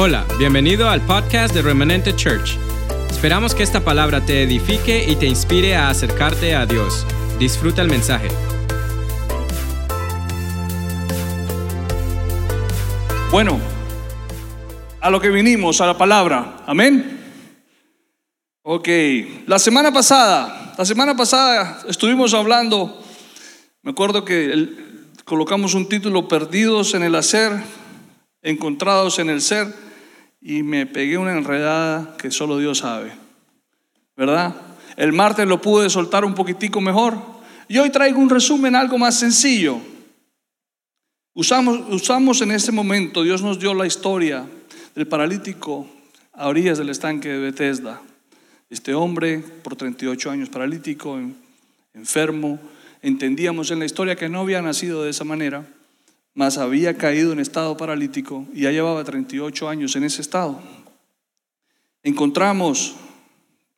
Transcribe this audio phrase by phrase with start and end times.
[0.00, 2.56] Hola, bienvenido al podcast de Remanente Church.
[3.10, 7.04] Esperamos que esta palabra te edifique y te inspire a acercarte a Dios.
[7.40, 8.28] Disfruta el mensaje.
[13.32, 13.58] Bueno,
[15.00, 16.58] a lo que vinimos, a la palabra.
[16.64, 17.20] Amén.
[18.62, 18.88] Ok,
[19.48, 23.02] la semana pasada, la semana pasada estuvimos hablando,
[23.82, 24.68] me acuerdo que
[25.24, 27.50] colocamos un título, Perdidos en el hacer,
[28.42, 29.87] encontrados en el ser,
[30.40, 33.12] y me pegué una enredada que solo Dios sabe,
[34.16, 34.54] ¿verdad?
[34.96, 37.16] El martes lo pude soltar un poquitico mejor,
[37.68, 39.78] y hoy traigo un resumen, algo más sencillo.
[41.34, 44.44] Usamos, usamos en ese momento, Dios nos dio la historia
[44.94, 45.86] del paralítico
[46.32, 48.00] a orillas del estanque de Bethesda.
[48.70, 51.36] Este hombre, por 38 años paralítico, en-
[51.94, 52.58] enfermo,
[53.02, 55.64] entendíamos en la historia que no había nacido de esa manera,
[56.38, 60.62] mas había caído en estado paralítico y ya llevaba 38 años en ese estado.
[62.04, 62.94] Encontramos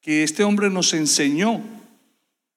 [0.03, 1.63] que este hombre nos enseñó,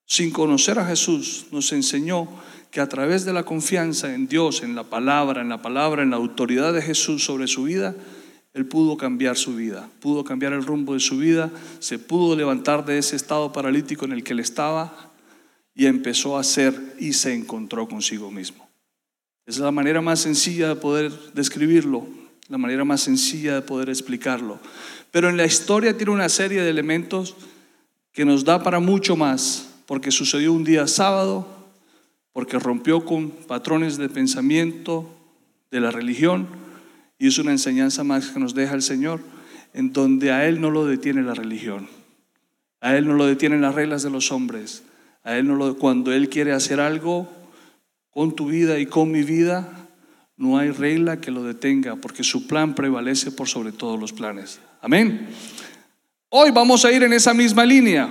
[0.05, 2.27] sin conocer a Jesús, nos enseñó
[2.69, 6.09] que a través de la confianza en Dios, en la palabra, en la palabra, en
[6.09, 7.95] la autoridad de Jesús sobre su vida,
[8.53, 12.83] él pudo cambiar su vida, pudo cambiar el rumbo de su vida, se pudo levantar
[12.83, 15.13] de ese estado paralítico en el que él estaba
[15.73, 18.62] y empezó a hacer y se encontró consigo mismo.
[19.45, 22.07] Es la manera más sencilla de poder describirlo,
[22.47, 24.59] la manera más sencilla de poder explicarlo.
[25.11, 27.35] Pero en la historia tiene una serie de elementos
[28.13, 31.47] que nos da para mucho más, porque sucedió un día sábado,
[32.31, 35.09] porque rompió con patrones de pensamiento
[35.71, 36.47] de la religión
[37.19, 39.21] y es una enseñanza más que nos deja el Señor,
[39.73, 41.87] en donde a Él no lo detiene la religión,
[42.81, 44.83] a Él no lo detienen las reglas de los hombres,
[45.23, 47.29] a Él no lo, cuando Él quiere hacer algo
[48.13, 49.67] con tu vida y con mi vida,
[50.37, 54.59] no hay regla que lo detenga, porque su plan prevalece por sobre todos los planes.
[54.81, 55.27] Amén.
[56.29, 58.09] Hoy vamos a ir en esa misma línea.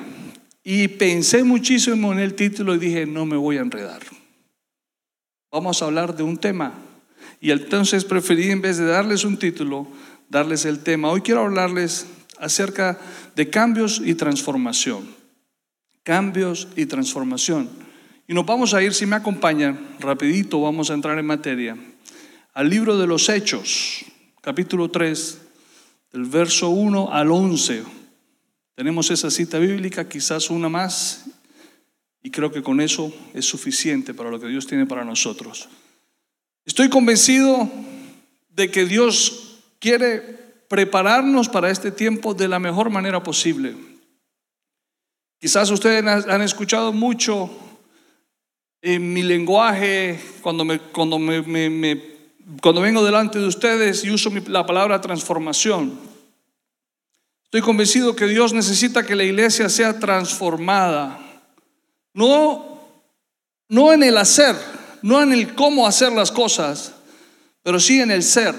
[0.64, 4.00] Y pensé muchísimo en el título y dije, no me voy a enredar.
[5.50, 6.72] Vamos a hablar de un tema.
[7.40, 9.88] Y entonces preferí, en vez de darles un título,
[10.28, 11.10] darles el tema.
[11.10, 12.06] Hoy quiero hablarles
[12.38, 12.98] acerca
[13.34, 15.06] de cambios y transformación.
[16.04, 17.68] Cambios y transformación.
[18.28, 21.76] Y nos vamos a ir, si me acompañan, rapidito vamos a entrar en materia,
[22.54, 24.04] al libro de los Hechos,
[24.40, 25.40] capítulo 3,
[26.12, 27.82] del verso 1 al 11.
[28.76, 31.24] Tenemos esa cita bíblica, quizás una más,
[32.22, 35.68] y creo que con eso es suficiente para lo que Dios tiene para nosotros.
[36.64, 37.68] Estoy convencido
[38.50, 40.20] de que Dios quiere
[40.68, 43.74] prepararnos para este tiempo de la mejor manera posible.
[45.40, 47.50] Quizás ustedes han escuchado mucho
[48.82, 52.02] en mi lenguaje cuando, me, cuando, me-
[52.60, 55.98] cuando vengo delante de ustedes y uso la palabra transformación.
[57.44, 61.20] Estoy convencido que Dios necesita que la iglesia sea transformada.
[62.12, 62.80] No,
[63.68, 64.56] no en el hacer,
[65.02, 66.92] no en el cómo hacer las cosas,
[67.62, 68.54] pero sí en el ser.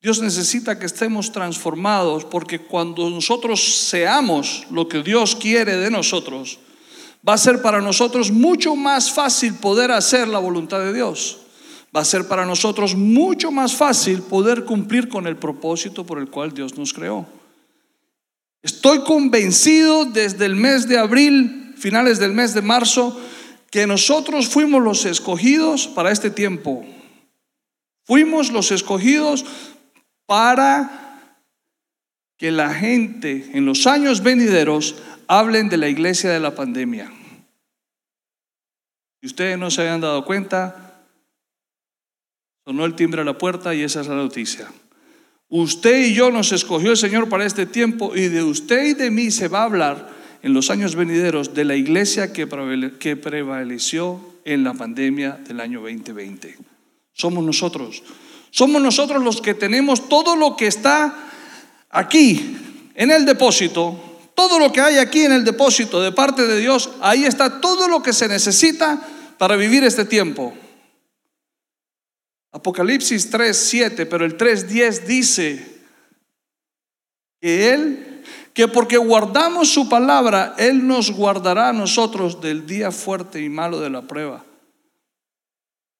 [0.00, 6.60] Dios necesita que estemos transformados porque cuando nosotros seamos lo que Dios quiere de nosotros,
[7.26, 11.38] va a ser para nosotros mucho más fácil poder hacer la voluntad de Dios.
[11.94, 16.28] Va a ser para nosotros mucho más fácil poder cumplir con el propósito por el
[16.28, 17.26] cual Dios nos creó.
[18.62, 23.18] Estoy convencido desde el mes de abril, finales del mes de marzo,
[23.70, 26.84] que nosotros fuimos los escogidos para este tiempo.
[28.04, 29.44] Fuimos los escogidos
[30.26, 31.32] para
[32.36, 34.96] que la gente en los años venideros
[35.28, 37.10] hablen de la iglesia de la pandemia.
[39.20, 41.02] Si ustedes no se habían dado cuenta,
[42.64, 44.68] sonó el timbre a la puerta y esa es la noticia.
[45.48, 49.10] Usted y yo nos escogió el Señor para este tiempo y de usted y de
[49.10, 50.10] mí se va a hablar
[50.42, 52.48] en los años venideros de la iglesia que
[52.98, 56.56] que prevaleció en la pandemia del año 2020.
[57.12, 58.02] Somos nosotros.
[58.50, 61.14] Somos nosotros los que tenemos todo lo que está
[61.90, 62.56] aquí
[62.94, 63.98] en el depósito,
[64.36, 67.88] todo lo que hay aquí en el depósito de parte de Dios, ahí está todo
[67.88, 69.00] lo que se necesita
[69.38, 70.54] para vivir este tiempo.
[72.52, 75.82] Apocalipsis 3:7, pero el 3:10 dice
[77.40, 78.22] que él
[78.52, 83.80] que porque guardamos su palabra, él nos guardará a nosotros del día fuerte y malo
[83.80, 84.46] de la prueba,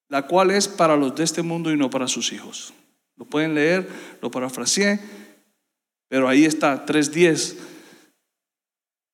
[0.09, 2.73] la cual es para los de este mundo y no para sus hijos.
[3.17, 3.87] Lo pueden leer,
[4.23, 5.01] lo parafraseé,
[6.09, 7.57] pero ahí está 3:10.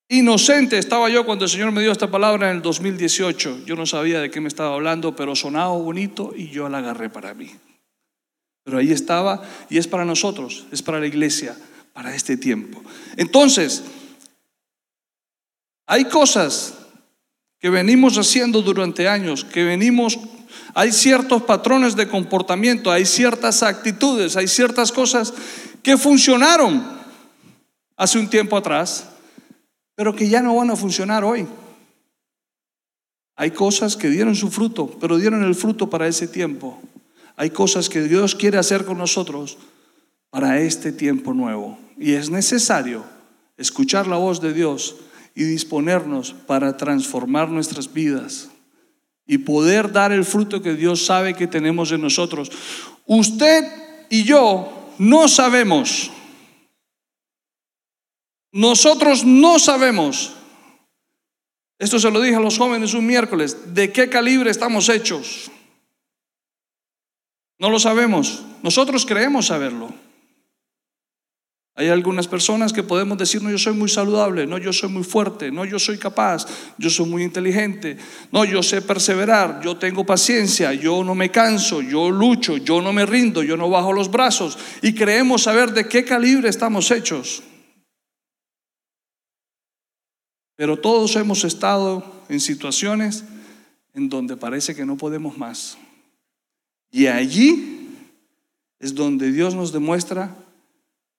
[0.09, 3.65] Inocente estaba yo cuando el Señor me dio esta palabra en el 2018.
[3.65, 7.09] Yo no sabía de qué me estaba hablando, pero sonaba bonito y yo la agarré
[7.09, 7.51] para mí.
[8.63, 11.57] Pero ahí estaba y es para nosotros, es para la iglesia,
[11.93, 12.81] para este tiempo.
[13.17, 13.83] Entonces,
[15.85, 16.75] hay cosas
[17.59, 20.19] que venimos haciendo durante años, que venimos,
[20.73, 25.33] hay ciertos patrones de comportamiento, hay ciertas actitudes, hay ciertas cosas
[25.81, 26.85] que funcionaron
[27.95, 29.12] hace un tiempo atrás,
[29.95, 31.47] pero que ya no van a funcionar hoy.
[33.35, 36.79] Hay cosas que dieron su fruto, pero dieron el fruto para ese tiempo.
[37.35, 39.57] Hay cosas que Dios quiere hacer con nosotros
[40.29, 41.77] para este tiempo nuevo.
[41.97, 43.03] Y es necesario
[43.57, 44.97] escuchar la voz de Dios
[45.35, 48.49] y disponernos para transformar nuestras vidas
[49.25, 52.51] y poder dar el fruto que Dios sabe que tenemos en nosotros.
[53.05, 53.63] Usted
[54.09, 56.11] y yo no sabemos.
[58.53, 60.31] Nosotros no sabemos.
[61.79, 63.73] Esto se lo dije a los jóvenes un miércoles.
[63.73, 65.49] ¿De qué calibre estamos hechos?
[67.57, 68.43] No lo sabemos.
[68.61, 69.91] Nosotros creemos saberlo.
[71.75, 75.03] Hay algunas personas que podemos decir, no, yo soy muy saludable, no, yo soy muy
[75.03, 76.45] fuerte, no, yo soy capaz,
[76.77, 77.97] yo soy muy inteligente,
[78.31, 82.93] no, yo sé perseverar, yo tengo paciencia, yo no me canso, yo lucho, yo no
[82.93, 87.41] me rindo, yo no bajo los brazos y creemos saber de qué calibre estamos hechos.
[90.55, 93.23] Pero todos hemos estado en situaciones
[93.93, 95.77] en donde parece que no podemos más.
[96.91, 97.89] Y allí
[98.79, 100.35] es donde Dios nos demuestra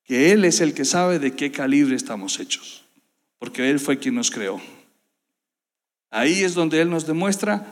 [0.05, 2.85] que Él es el que sabe de qué calibre estamos hechos,
[3.39, 4.61] porque Él fue quien nos creó.
[6.11, 7.67] Ahí es donde Él nos demuestra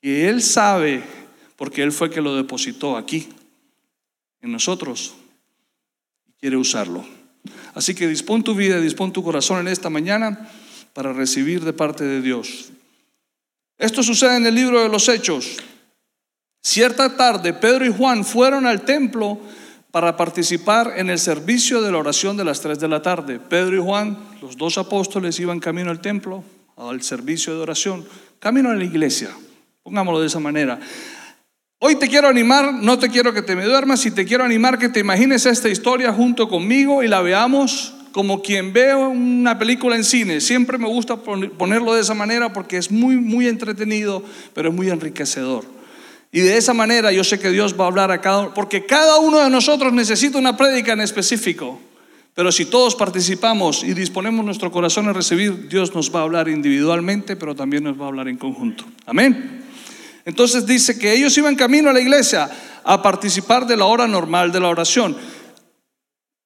[0.00, 1.02] que Él sabe,
[1.56, 3.28] porque Él fue que lo depositó aquí,
[4.40, 5.14] en nosotros,
[6.28, 7.04] y quiere usarlo.
[7.74, 10.50] Así que dispón tu vida, dispón tu corazón en esta mañana
[10.92, 12.70] para recibir de parte de Dios.
[13.78, 15.56] Esto sucede en el libro de los Hechos.
[16.62, 19.40] Cierta tarde, Pedro y Juan fueron al templo
[19.90, 23.40] para participar en el servicio de la oración de las 3 de la tarde.
[23.40, 26.44] Pedro y Juan, los dos apóstoles, iban camino al templo,
[26.76, 28.06] al servicio de oración,
[28.38, 29.30] camino a la iglesia,
[29.82, 30.78] pongámoslo de esa manera.
[31.84, 34.78] Hoy te quiero animar, no te quiero que te me duermas, y te quiero animar
[34.78, 39.96] que te imagines esta historia junto conmigo y la veamos como quien ve una película
[39.96, 40.40] en cine.
[40.40, 44.22] Siempre me gusta ponerlo de esa manera porque es muy, muy entretenido,
[44.54, 45.64] pero es muy enriquecedor.
[46.30, 48.86] Y de esa manera yo sé que Dios va a hablar a cada uno, porque
[48.86, 51.80] cada uno de nosotros necesita una prédica en específico.
[52.36, 56.48] Pero si todos participamos y disponemos nuestro corazón a recibir, Dios nos va a hablar
[56.48, 58.84] individualmente, pero también nos va a hablar en conjunto.
[59.04, 59.71] Amén.
[60.24, 62.50] Entonces dice que ellos iban camino a la iglesia
[62.84, 65.16] a participar de la hora normal de la oración.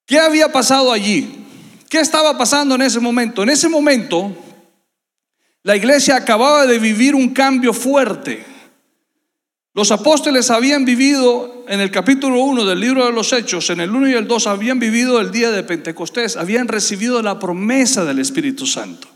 [0.07, 1.45] ¿Qué había pasado allí?
[1.89, 3.43] ¿Qué estaba pasando en ese momento?
[3.43, 4.33] En ese momento,
[5.63, 8.45] la iglesia acababa de vivir un cambio fuerte.
[9.75, 13.91] Los apóstoles habían vivido en el capítulo 1 del libro de los Hechos, en el
[13.91, 18.19] 1 y el 2, habían vivido el día de Pentecostés, habían recibido la promesa del
[18.19, 19.09] Espíritu Santo,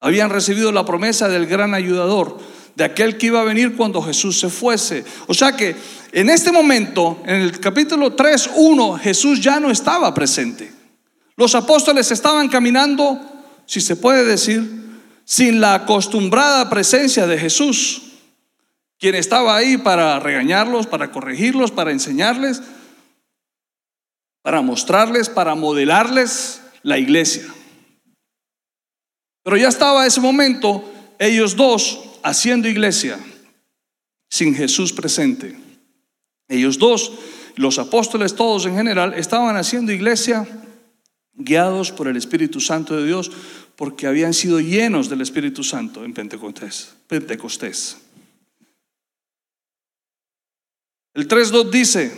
[0.00, 2.38] habían recibido la promesa del gran ayudador,
[2.74, 5.04] de aquel que iba a venir cuando Jesús se fuese.
[5.26, 5.76] O sea que
[6.12, 10.72] en este momento, en el capítulo 3, 1, Jesús ya no estaba presente.
[11.36, 13.20] Los apóstoles estaban caminando,
[13.66, 14.62] si se puede decir,
[15.24, 18.02] sin la acostumbrada presencia de Jesús
[19.04, 22.62] quien estaba ahí para regañarlos, para corregirlos, para enseñarles,
[24.42, 27.44] para mostrarles, para modelarles la iglesia.
[29.42, 33.20] Pero ya estaba ese momento ellos dos haciendo iglesia
[34.28, 35.56] sin Jesús presente.
[36.48, 37.12] Ellos dos,
[37.54, 40.48] los apóstoles todos en general, estaban haciendo iglesia
[41.34, 43.30] guiados por el Espíritu Santo de Dios
[43.76, 46.94] porque habían sido llenos del Espíritu Santo en Pentecostés.
[47.06, 47.98] Pentecostés.
[51.12, 52.12] El 3.2 dice,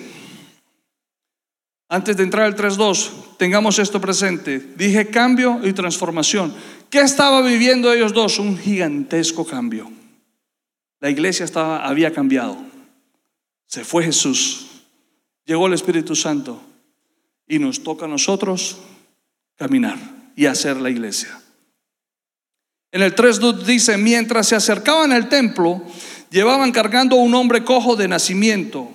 [1.88, 4.58] antes de entrar al 3.2, tengamos esto presente.
[4.76, 6.54] Dije cambio y transformación.
[6.90, 8.38] ¿Qué estaba viviendo ellos dos?
[8.38, 9.90] Un gigantesco cambio.
[11.00, 12.56] La iglesia estaba, había cambiado.
[13.66, 14.66] Se fue Jesús.
[15.44, 16.60] Llegó el Espíritu Santo.
[17.48, 18.78] Y nos toca a nosotros
[19.56, 19.98] caminar
[20.34, 21.40] y hacer la iglesia.
[22.92, 25.82] En el 3.2 dice, mientras se acercaban al templo,
[26.30, 28.90] llevaban cargando a un hombre cojo de nacimiento.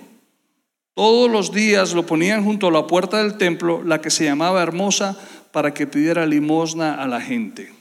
[0.94, 4.62] Todos los días lo ponían junto a la puerta del templo, la que se llamaba
[4.62, 5.16] Hermosa,
[5.52, 7.72] para que pidiera limosna a la gente.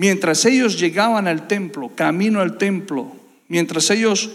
[0.00, 3.12] Mientras ellos llegaban al templo, camino al templo,
[3.48, 4.30] mientras ellos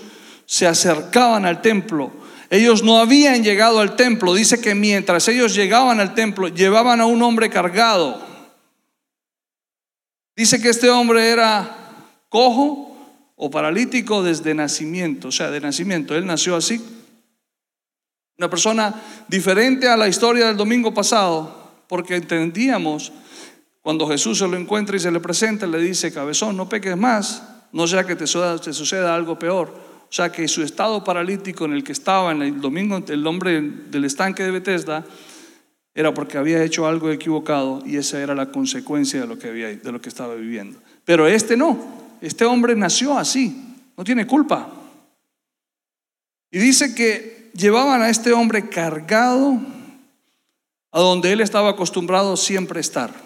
[0.45, 2.11] se acercaban al templo,
[2.51, 4.35] ellos no habían llegado al templo.
[4.35, 8.23] Dice que mientras ellos llegaban al templo, llevaban a un hombre cargado.
[10.35, 11.75] Dice que este hombre era
[12.29, 12.95] cojo,
[13.35, 16.15] o paralítico desde nacimiento, o sea, de nacimiento.
[16.15, 16.79] Él nació así.
[18.37, 23.11] Una persona diferente a la historia del domingo pasado, porque entendíamos
[23.85, 27.43] cuando Jesús se lo encuentra y se le presenta, le dice, cabezón, no peques más,
[27.71, 29.71] no sea que te suceda, algo peor.
[30.01, 33.61] O sea que su estado paralítico en el que estaba en el domingo, el hombre
[33.61, 35.05] del estanque de Bethesda,
[35.93, 39.67] era porque había hecho algo equivocado y esa era la consecuencia de lo que, había,
[39.67, 40.79] de lo que estaba viviendo.
[41.03, 41.77] Pero este no,
[42.21, 44.67] este hombre nació así, no tiene culpa.
[46.49, 49.59] Y dice que llevaban a este hombre cargado
[50.91, 53.24] a donde él estaba acostumbrado siempre estar.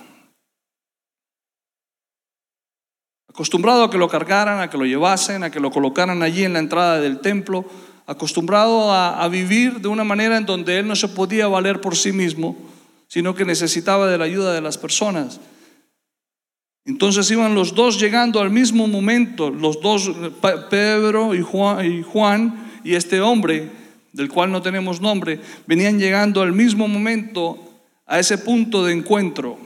[3.40, 6.52] Acostumbrado a que lo cargaran, a que lo llevasen, a que lo colocaran allí en
[6.52, 7.64] la entrada del templo,
[8.06, 12.12] acostumbrado a, vivir de una manera en donde él no se podía valer por sí
[12.12, 12.58] mismo,
[13.08, 15.40] sino que necesitaba de la ayuda de las personas.
[16.84, 20.12] Entonces iban los dos llegando al mismo momento, los dos,
[20.70, 23.72] Pedro y Juan, y este hombre,
[24.12, 27.58] del cual no tenemos nombre, venían llegando al mismo momento
[28.06, 29.58] a ese punto de encuentro,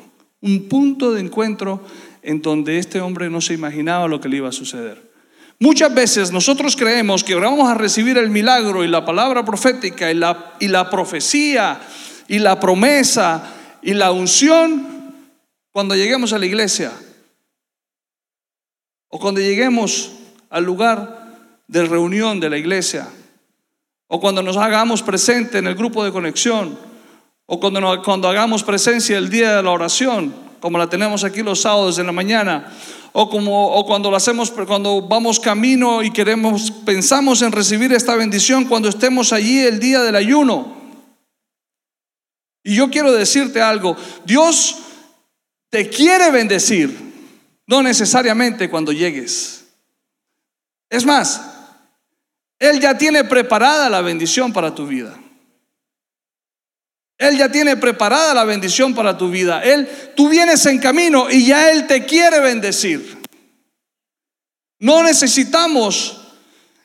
[0.42, 1.82] un punto de encuentro
[2.24, 5.14] en donde este hombre no se imaginaba lo que le iba a suceder.
[5.60, 10.16] Muchas veces nosotros creemos que vamos a recibir el milagro y la palabra profética y
[10.16, 11.80] la, y la profecía
[12.28, 15.16] y la promesa y la unción
[15.72, 16.92] cuando lleguemos a la iglesia
[19.10, 20.12] o cuando lleguemos
[20.50, 21.36] al lugar
[21.68, 23.08] de reunión de la iglesia
[24.08, 26.78] o cuando nos hagamos presente en el grupo de conexión
[27.46, 30.34] o cuando, cuando hagamos presencia el día de la oración
[30.64, 32.72] como la tenemos aquí los sábados en la mañana,
[33.12, 38.16] o como o cuando lo hacemos cuando vamos camino y queremos pensamos en recibir esta
[38.16, 40.74] bendición cuando estemos allí el día del ayuno.
[42.64, 44.78] Y yo quiero decirte algo, Dios
[45.70, 46.98] te quiere bendecir,
[47.68, 49.66] no necesariamente cuando llegues.
[50.90, 51.42] Es más,
[52.58, 55.14] Él ya tiene preparada la bendición para tu vida.
[57.18, 59.64] Él ya tiene preparada la bendición para tu vida.
[59.64, 63.18] Él, tú vienes en camino y ya Él te quiere bendecir.
[64.80, 66.22] No necesitamos,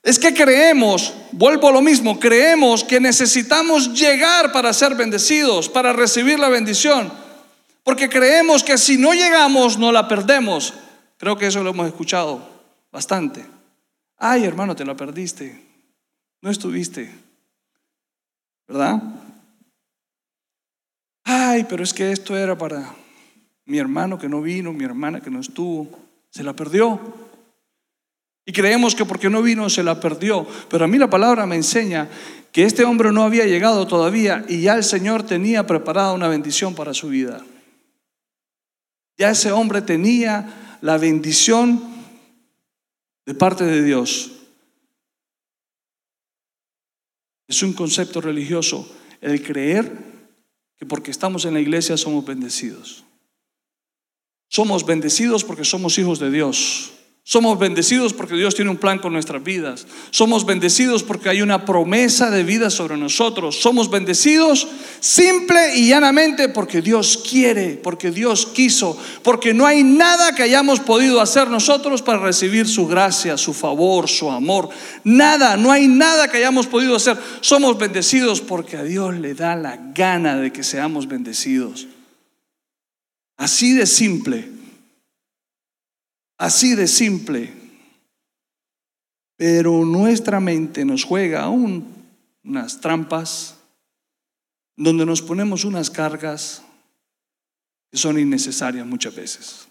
[0.02, 5.92] es que creemos, vuelvo a lo mismo, creemos que necesitamos llegar para ser bendecidos, para
[5.92, 7.10] recibir la bendición.
[7.82, 10.74] Porque creemos que si no llegamos, no la perdemos.
[11.16, 12.46] Creo que eso lo hemos escuchado
[12.92, 13.44] bastante.
[14.18, 15.64] Ay, hermano, te la perdiste.
[16.40, 17.12] No estuviste.
[18.68, 19.00] ¿Verdad?
[21.28, 22.94] Ay, pero es que esto era para
[23.66, 25.88] mi hermano que no vino, mi hermana que no estuvo,
[26.30, 26.98] se la perdió.
[28.46, 30.46] Y creemos que porque no vino se la perdió.
[30.70, 32.08] Pero a mí la palabra me enseña
[32.50, 36.74] que este hombre no había llegado todavía y ya el Señor tenía preparada una bendición
[36.74, 37.44] para su vida.
[39.18, 41.82] Ya ese hombre tenía la bendición
[43.26, 44.32] de parte de Dios.
[47.46, 50.07] Es un concepto religioso el creer
[50.78, 53.04] que porque estamos en la iglesia somos bendecidos.
[54.48, 56.92] Somos bendecidos porque somos hijos de Dios.
[57.30, 59.86] Somos bendecidos porque Dios tiene un plan con nuestras vidas.
[60.08, 63.60] Somos bendecidos porque hay una promesa de vida sobre nosotros.
[63.60, 64.66] Somos bendecidos
[65.00, 70.80] simple y llanamente porque Dios quiere, porque Dios quiso, porque no hay nada que hayamos
[70.80, 74.70] podido hacer nosotros para recibir su gracia, su favor, su amor.
[75.04, 77.18] Nada, no hay nada que hayamos podido hacer.
[77.42, 81.88] Somos bendecidos porque a Dios le da la gana de que seamos bendecidos.
[83.36, 84.57] Así de simple.
[86.38, 87.52] Así de simple.
[89.36, 91.94] Pero nuestra mente nos juega aún
[92.44, 93.56] unas trampas
[94.76, 96.62] donde nos ponemos unas cargas
[97.90, 99.68] que son innecesarias muchas veces.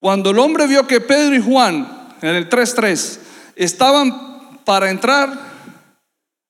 [0.00, 3.18] Cuando el hombre vio que Pedro y Juan en el 3.3
[3.56, 5.54] estaban para entrar,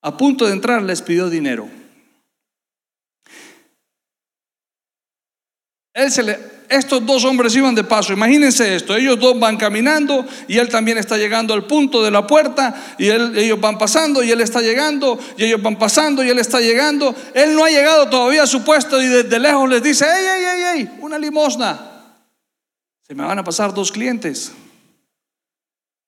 [0.02, 1.68] a punto de entrar, les pidió dinero.
[5.94, 8.12] Él se le, estos dos hombres iban de paso.
[8.12, 12.26] Imagínense esto, ellos dos van caminando y él también está llegando al punto de la
[12.26, 16.38] puerta y ellos van pasando y él está llegando y ellos van pasando y él
[16.38, 17.14] está llegando.
[17.34, 20.44] Él no ha llegado todavía a su puesto y desde lejos les dice, ¡ey, ey,
[20.44, 20.98] ey, ey!
[21.00, 21.90] Una limosna.
[23.06, 24.52] Se me van a pasar dos clientes.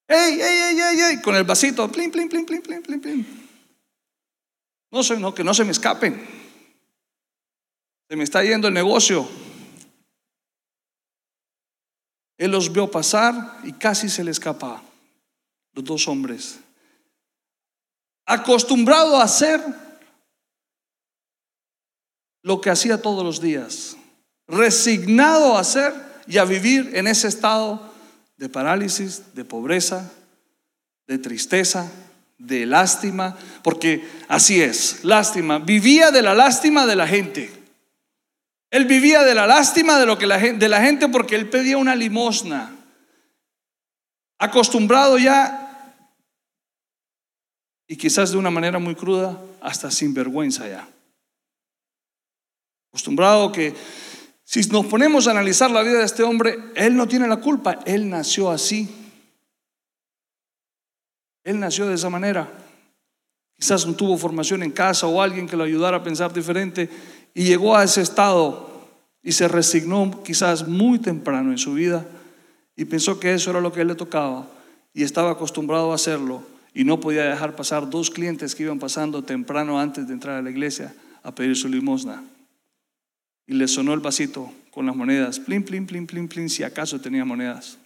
[0.09, 1.21] ¡Ey, ey, ey, ey, ey!
[1.21, 3.47] Con el vasito, plin, plin, plin, plin, plin, plin, plin.
[4.91, 6.27] No no, que no se me escapen.
[8.09, 9.29] Se me está yendo el negocio.
[12.39, 14.83] Él los vio pasar y casi se le escapa.
[15.73, 16.59] Los dos hombres.
[18.27, 19.61] Acostumbrado a hacer
[22.43, 23.97] lo que hacía todos los días.
[24.47, 25.93] Resignado a hacer
[26.27, 27.81] y a vivir en ese estado
[28.37, 30.11] de parálisis, de pobreza,
[31.07, 31.91] de tristeza,
[32.39, 35.59] de lástima, porque así es, lástima.
[35.59, 37.51] Vivía de la lástima de la gente.
[38.71, 41.79] Él vivía de la lástima de, lo que la, de la gente porque él pedía
[41.79, 42.75] una limosna.
[44.39, 45.95] Acostumbrado ya,
[47.89, 50.89] y quizás de una manera muy cruda, hasta sin vergüenza ya.
[52.91, 53.75] Acostumbrado que
[54.45, 57.81] si nos ponemos a analizar la vida de este hombre, él no tiene la culpa,
[57.85, 58.89] él nació así.
[61.45, 62.49] Él nació de esa manera.
[63.59, 66.91] Quizás no tuvo formación en casa o alguien que lo ayudara a pensar diferente
[67.37, 68.67] y llegó a ese estado
[69.23, 72.07] y se resignó quizás muy temprano en su vida
[72.75, 74.49] y pensó que eso era lo que él le tocaba
[74.95, 79.23] y estaba acostumbrado a hacerlo y no podía dejar pasar dos clientes que iban pasando
[79.23, 82.25] temprano antes de entrar a la iglesia a pedir su limosna.
[83.47, 87.03] Y le sonó el vasito con las monedas, plin, plin, plin, plin, plin, si acaso
[87.03, 87.77] tenía monedas.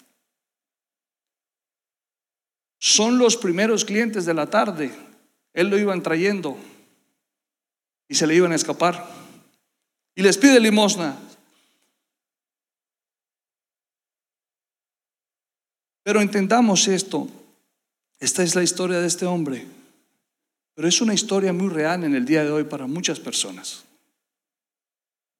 [2.79, 4.93] Son los primeros clientes de la tarde.
[5.55, 6.57] Él lo iban trayendo
[8.07, 9.20] y se le iban a escapar.
[10.15, 11.17] Y les pide limosna.
[16.03, 17.29] Pero entendamos esto.
[18.19, 19.67] Esta es la historia de este hombre.
[20.75, 23.85] Pero es una historia muy real en el día de hoy para muchas personas.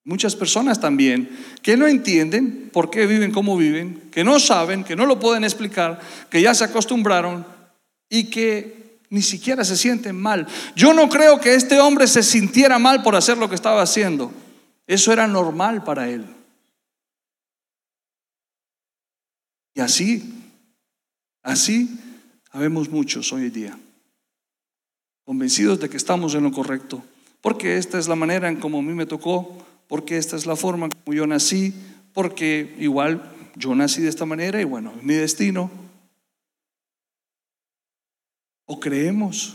[0.05, 1.29] Muchas personas también
[1.63, 5.45] que no entienden por qué viven como viven, que no saben, que no lo pueden
[5.45, 6.01] explicar,
[6.31, 7.47] que ya se acostumbraron
[8.09, 10.47] y que ni siquiera se sienten mal.
[10.75, 14.33] Yo no creo que este hombre se sintiera mal por hacer lo que estaba haciendo.
[14.91, 16.27] Eso era normal para él.
[19.73, 20.35] Y así,
[21.45, 21.97] así
[22.51, 23.79] habemos muchos hoy en día,
[25.25, 27.05] convencidos de que estamos en lo correcto,
[27.41, 30.57] porque esta es la manera en como a mí me tocó porque esta es la
[30.57, 31.73] forma como yo nací,
[32.13, 35.71] porque igual yo nací de esta manera y bueno, mi destino.
[38.67, 39.55] ¿O creemos?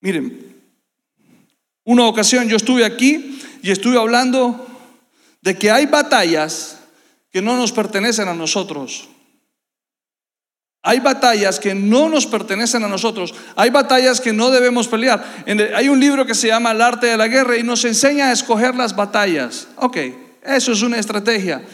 [0.00, 0.62] Miren,
[1.82, 3.34] una ocasión yo estuve aquí
[3.64, 4.66] y estuve hablando
[5.40, 6.80] de que hay batallas
[7.32, 9.08] que no nos pertenecen a nosotros.
[10.82, 13.34] Hay batallas que no nos pertenecen a nosotros.
[13.56, 15.24] Hay batallas que no debemos pelear.
[15.74, 18.32] Hay un libro que se llama El arte de la guerra y nos enseña a
[18.32, 19.66] escoger las batallas.
[19.76, 19.96] Ok,
[20.42, 21.64] eso es una estrategia.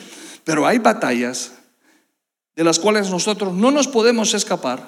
[0.45, 1.55] Pero hay batallas
[2.55, 4.81] de las cuales nosotros no nos podemos escapar.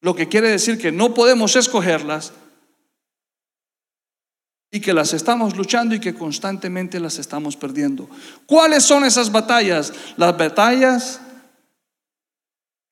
[0.00, 2.32] Lo que quiere decir que no podemos escogerlas
[4.70, 8.08] y que las estamos luchando y que constantemente las estamos perdiendo.
[8.46, 9.92] ¿Cuáles son esas batallas?
[10.16, 11.20] Las batallas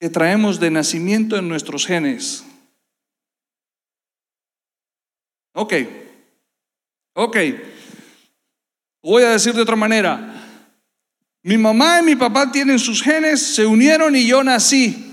[0.00, 2.44] que traemos de nacimiento en nuestros genes.
[5.54, 5.74] Ok,
[7.14, 7.36] ok.
[9.02, 10.34] Voy a decir de otra manera.
[11.42, 15.04] Mi mamá y mi papá tienen sus genes, se unieron y yo nací.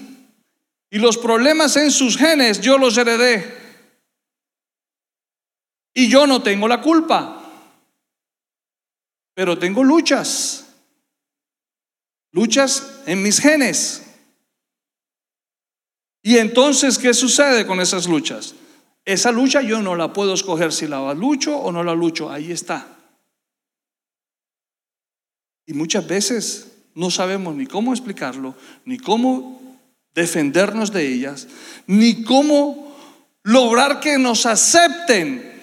[0.89, 3.64] Y los problemas en sus genes yo los heredé.
[5.95, 7.41] Y yo no tengo la culpa.
[9.34, 10.67] Pero tengo luchas.
[12.31, 14.03] Luchas en mis genes.
[16.21, 18.55] Y entonces, ¿qué sucede con esas luchas?
[19.05, 22.51] Esa lucha yo no la puedo escoger si la lucho o no la lucho, ahí
[22.51, 22.88] está.
[25.65, 29.79] Y muchas veces no sabemos ni cómo explicarlo, ni cómo
[30.13, 31.47] defendernos de ellas,
[31.88, 32.97] ni cómo
[33.43, 35.55] lograr que nos acepten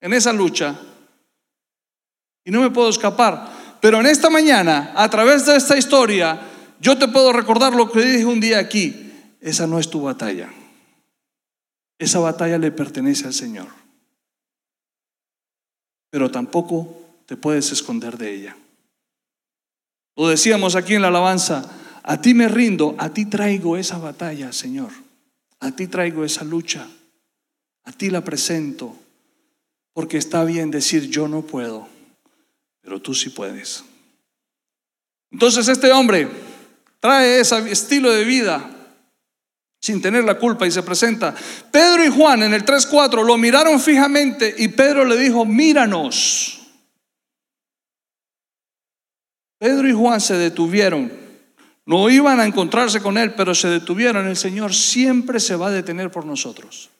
[0.00, 0.78] en esa lucha.
[2.44, 3.50] Y no me puedo escapar.
[3.80, 6.40] Pero en esta mañana, a través de esta historia,
[6.80, 9.12] yo te puedo recordar lo que dije un día aquí.
[9.40, 10.50] Esa no es tu batalla.
[11.98, 13.68] Esa batalla le pertenece al Señor.
[16.10, 18.56] Pero tampoco te puedes esconder de ella.
[20.16, 21.70] Lo decíamos aquí en la alabanza,
[22.02, 24.90] a ti me rindo, a ti traigo esa batalla, Señor.
[25.60, 26.86] A ti traigo esa lucha.
[27.84, 28.96] A ti la presento.
[29.96, 31.88] Porque está bien decir yo no puedo,
[32.82, 33.82] pero tú sí puedes.
[35.32, 36.28] Entonces este hombre
[37.00, 38.76] trae ese estilo de vida
[39.80, 41.34] sin tener la culpa y se presenta.
[41.72, 46.60] Pedro y Juan en el 3.4 lo miraron fijamente y Pedro le dijo, míranos.
[49.58, 51.10] Pedro y Juan se detuvieron.
[51.86, 54.28] No iban a encontrarse con él, pero se detuvieron.
[54.28, 56.90] El Señor siempre se va a detener por nosotros.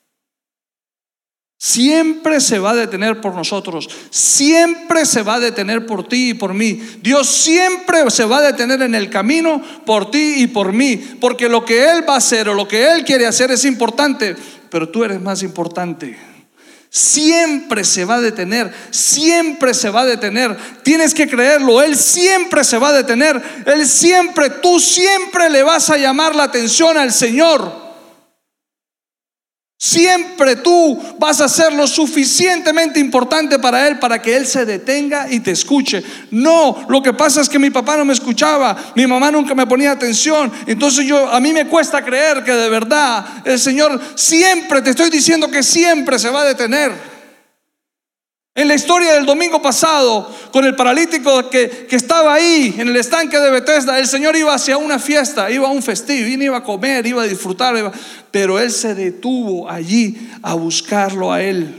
[1.59, 6.35] Siempre se va a detener por nosotros, siempre se va a detener por ti y
[6.35, 6.83] por mí.
[7.01, 11.49] Dios siempre se va a detener en el camino por ti y por mí, porque
[11.49, 14.37] lo que Él va a hacer o lo que Él quiere hacer es importante,
[14.71, 16.19] pero tú eres más importante.
[16.91, 20.57] siempre se va a detener, siempre se va a detener.
[20.83, 25.89] Tienes que creerlo, Él siempre se va a detener, Él siempre, tú siempre le vas
[25.91, 27.86] a llamar la atención al Señor.
[29.79, 35.31] Siempre tú vas a ser lo suficientemente importante para Él para que Él se detenga
[35.31, 36.03] y te escuche.
[36.31, 39.67] No, lo que pasa es que mi papá no me escuchaba, mi mamá nunca me
[39.67, 40.51] ponía atención.
[40.67, 45.11] Entonces yo, a mí me cuesta creer que de verdad el Señor siempre, te estoy
[45.11, 47.16] diciendo que siempre se va a detener.
[48.57, 53.39] En la historia del domingo pasado, con el paralítico que, estaba ahí en el estanque
[53.39, 57.07] de Bethesda, el Señor iba hacia una fiesta, iba a un festivo, iba a comer,
[57.07, 57.93] iba a disfrutar,
[58.31, 61.79] pero Él se detuvo allí a buscarlo a Él.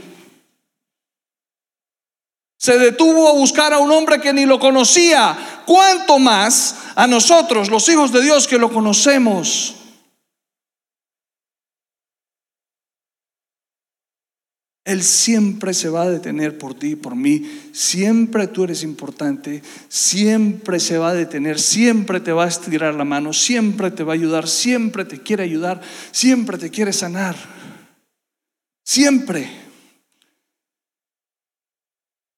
[2.56, 5.36] Se detuvo a buscar a un hombre que ni lo conocía.
[5.66, 9.77] ¿Cuánto más a nosotros, los hijos de Dios, que lo conocemos?
[14.88, 17.46] Él siempre se va a detener por ti por mí.
[17.72, 19.62] Siempre tú eres importante.
[19.86, 21.60] Siempre se va a detener.
[21.60, 23.34] Siempre te va a estirar la mano.
[23.34, 24.48] Siempre te va a ayudar.
[24.48, 25.82] Siempre te quiere ayudar.
[26.10, 27.36] Siempre te quiere sanar.
[28.82, 29.50] Siempre.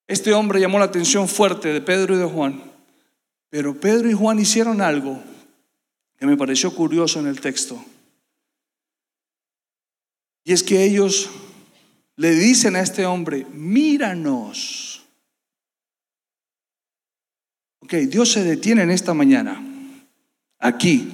[0.09, 2.65] Este hombre llamó la atención fuerte de Pedro y de Juan.
[3.49, 5.23] Pero Pedro y Juan hicieron algo
[6.19, 7.81] que me pareció curioso en el texto.
[10.43, 11.31] Y es que ellos
[12.21, 15.07] le dicen a este hombre, míranos.
[17.79, 19.59] Ok, Dios se detiene en esta mañana,
[20.59, 21.11] aquí,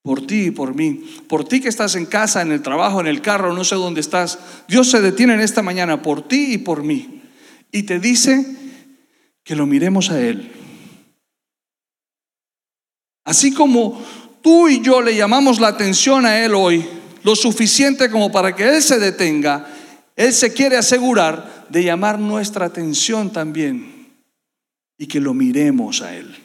[0.00, 3.08] por ti y por mí, por ti que estás en casa, en el trabajo, en
[3.08, 4.38] el carro, no sé dónde estás.
[4.68, 7.22] Dios se detiene en esta mañana por ti y por mí.
[7.72, 8.46] Y te dice
[9.42, 10.52] que lo miremos a Él.
[13.24, 14.00] Así como
[14.40, 16.86] tú y yo le llamamos la atención a Él hoy,
[17.24, 19.78] lo suficiente como para que Él se detenga,
[20.16, 24.12] él se quiere asegurar de llamar nuestra atención también
[24.98, 26.36] y que lo miremos a Él.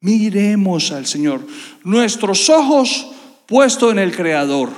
[0.00, 1.46] Miremos al Señor.
[1.84, 3.08] Nuestros ojos
[3.46, 4.70] puestos en el Creador.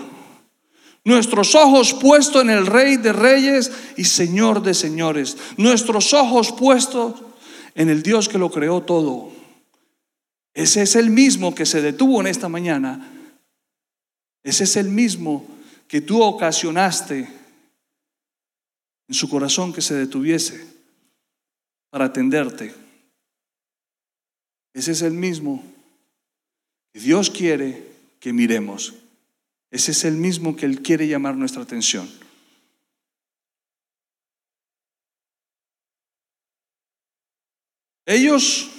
[1.04, 5.36] Nuestros ojos puestos en el Rey de Reyes y Señor de Señores.
[5.56, 7.22] Nuestros ojos puestos
[7.74, 9.30] en el Dios que lo creó todo.
[10.54, 13.12] Ese es el mismo que se detuvo en esta mañana.
[14.42, 15.46] Ese es el mismo
[15.86, 17.37] que tú ocasionaste
[19.08, 20.64] en su corazón que se detuviese
[21.90, 22.74] para atenderte.
[24.74, 25.64] Ese es el mismo
[26.92, 27.84] que Dios quiere
[28.20, 28.94] que miremos.
[29.70, 32.08] Ese es el mismo que Él quiere llamar nuestra atención.
[38.06, 38.70] Ellos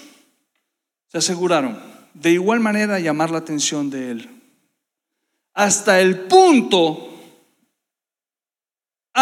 [1.07, 1.79] se aseguraron
[2.13, 4.29] de igual manera llamar la atención de Él.
[5.53, 7.08] Hasta el punto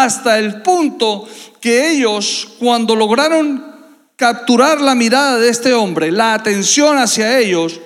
[0.04, 1.28] hasta el punto
[1.60, 3.64] que ellos, cuando lograron
[4.14, 7.80] capturar la mirada de este hombre, la atención hacia ellos,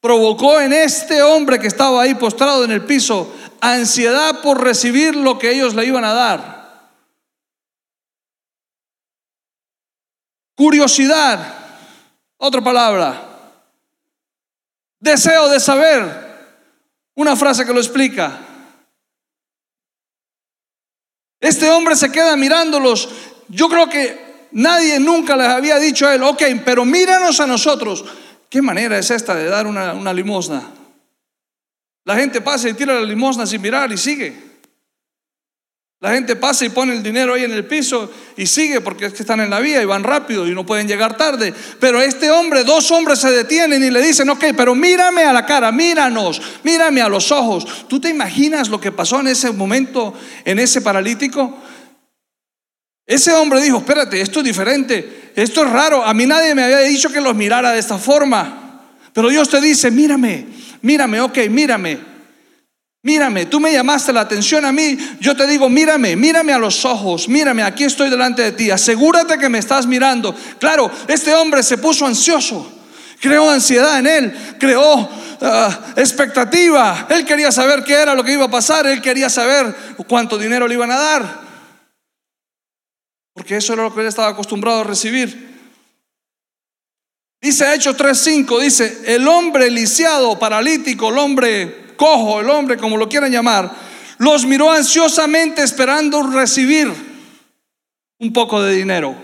[0.00, 5.38] provocó en este hombre que estaba ahí postrado en el piso ansiedad por recibir lo
[5.38, 6.58] que ellos le iban a dar.
[10.54, 11.54] Curiosidad,
[12.36, 13.22] otra palabra.
[15.00, 16.28] Deseo de saber,
[17.14, 18.47] una frase que lo explica.
[21.40, 23.08] Este hombre se queda mirándolos.
[23.48, 28.04] Yo creo que nadie nunca les había dicho a él, ok, pero míranos a nosotros.
[28.48, 30.62] ¿Qué manera es esta de dar una, una limosna?
[32.04, 34.47] La gente pasa y tira la limosna sin mirar y sigue.
[36.00, 39.12] La gente pasa y pone el dinero ahí en el piso y sigue porque es
[39.12, 41.52] que están en la vía y van rápido y no pueden llegar tarde.
[41.80, 45.44] Pero este hombre, dos hombres se detienen y le dicen, ok, pero mírame a la
[45.44, 47.88] cara, míranos, mírame a los ojos.
[47.88, 51.58] ¿Tú te imaginas lo que pasó en ese momento en ese paralítico?
[53.04, 56.80] Ese hombre dijo, espérate, esto es diferente, esto es raro, a mí nadie me había
[56.80, 58.82] dicho que los mirara de esta forma.
[59.12, 60.46] Pero Dios te dice, mírame,
[60.80, 62.17] mírame, ok, mírame.
[63.02, 66.84] Mírame, tú me llamaste la atención a mí, yo te digo, mírame, mírame a los
[66.84, 70.34] ojos, mírame, aquí estoy delante de ti, asegúrate que me estás mirando.
[70.58, 72.70] Claro, este hombre se puso ansioso,
[73.20, 75.08] creó ansiedad en él, creó
[75.40, 79.72] ah, expectativa, él quería saber qué era lo que iba a pasar, él quería saber
[80.08, 81.40] cuánto dinero le iban a dar,
[83.32, 85.46] porque eso era lo que él estaba acostumbrado a recibir.
[87.40, 93.10] Dice Hechos 3.5, dice, el hombre lisiado, paralítico, el hombre cojo, el hombre, como lo
[93.10, 93.70] quieran llamar,
[94.16, 96.90] los miró ansiosamente esperando recibir
[98.18, 99.14] un poco de dinero.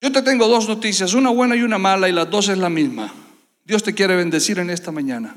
[0.00, 2.70] Yo te tengo dos noticias, una buena y una mala, y las dos es la
[2.70, 3.12] misma.
[3.64, 5.36] Dios te quiere bendecir en esta mañana.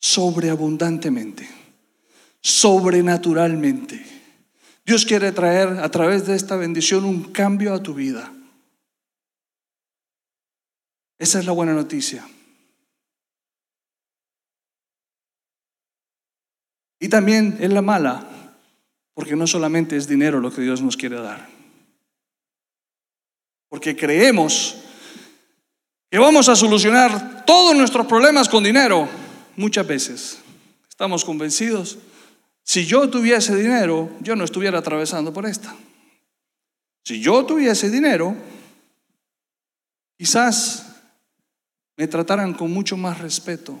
[0.00, 1.48] sobreabundantemente,
[2.40, 4.06] sobrenaturalmente.
[4.86, 8.32] Dios quiere traer a través de esta bendición un cambio a tu vida.
[11.18, 12.26] Esa es la buena noticia.
[17.00, 18.26] Y también es la mala,
[19.14, 21.48] porque no solamente es dinero lo que Dios nos quiere dar.
[23.68, 24.76] Porque creemos
[26.10, 29.08] que vamos a solucionar todos nuestros problemas con dinero.
[29.56, 30.38] Muchas veces
[30.88, 31.98] estamos convencidos,
[32.64, 35.74] si yo tuviese dinero, yo no estuviera atravesando por esta.
[37.04, 38.36] Si yo tuviese dinero,
[40.18, 40.87] quizás
[41.98, 43.78] me trataran con mucho más respeto.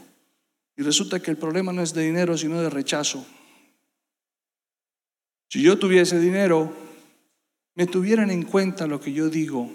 [0.76, 3.24] Y resulta que el problema no es de dinero, sino de rechazo.
[5.48, 6.72] Si yo tuviese dinero,
[7.74, 9.70] me tuvieran en cuenta lo que yo digo.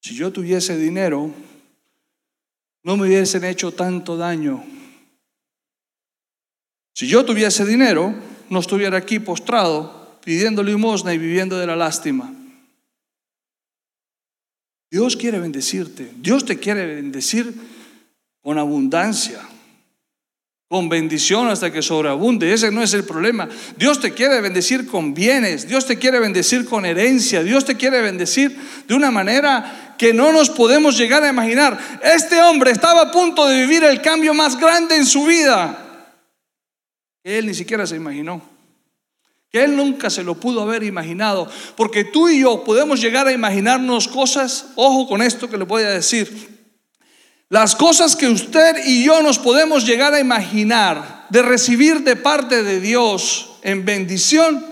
[0.00, 1.30] Si yo tuviese dinero,
[2.82, 4.64] no me hubiesen hecho tanto daño.
[6.94, 8.14] Si yo tuviese dinero,
[8.48, 12.41] no estuviera aquí postrado pidiendo limosna y viviendo de la lástima.
[14.92, 16.12] Dios quiere bendecirte.
[16.18, 17.50] Dios te quiere bendecir
[18.42, 19.40] con abundancia,
[20.68, 22.52] con bendición hasta que sobreabunde.
[22.52, 23.48] Ese no es el problema.
[23.78, 25.66] Dios te quiere bendecir con bienes.
[25.66, 27.42] Dios te quiere bendecir con herencia.
[27.42, 28.54] Dios te quiere bendecir
[28.86, 31.80] de una manera que no nos podemos llegar a imaginar.
[32.02, 36.12] Este hombre estaba a punto de vivir el cambio más grande en su vida.
[37.24, 38.51] Él ni siquiera se imaginó
[39.52, 43.32] que él nunca se lo pudo haber imaginado, porque tú y yo podemos llegar a
[43.32, 46.50] imaginarnos cosas, ojo con esto que le voy a decir,
[47.50, 52.62] las cosas que usted y yo nos podemos llegar a imaginar de recibir de parte
[52.62, 54.64] de Dios en bendición,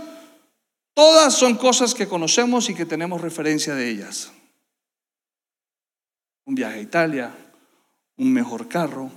[0.95, 4.33] todas son cosas que conocemos y que tenemos referencia de ellas.
[6.47, 7.35] Un viaje a Italia,
[8.17, 9.11] un mejor carro,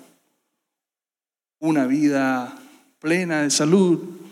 [1.60, 2.54] una vida
[3.00, 4.23] plena de salud,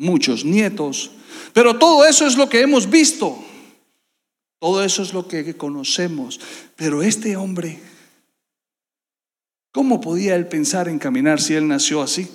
[0.00, 1.12] muchos nietos.
[1.52, 3.38] Pero todo eso es lo que hemos visto.
[4.58, 6.40] Todo eso es lo que conocemos.
[6.74, 7.78] Pero este hombre,
[9.72, 12.28] ¿cómo podía él pensar en caminar si él nació así?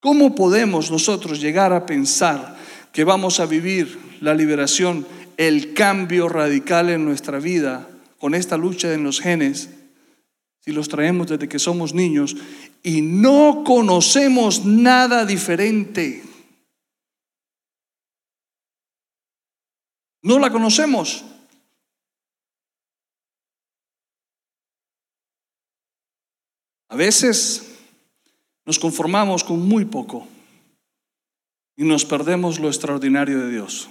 [0.00, 2.56] ¿Cómo podemos nosotros llegar a pensar
[2.92, 7.88] que vamos a vivir la liberación, el cambio radical en nuestra vida
[8.18, 9.70] con esta lucha en los genes
[10.66, 12.36] si los traemos desde que somos niños
[12.82, 16.24] y no conocemos nada diferente.
[20.22, 21.24] No la conocemos.
[26.88, 27.76] A veces
[28.64, 30.26] nos conformamos con muy poco
[31.76, 33.88] y nos perdemos lo extraordinario de Dios.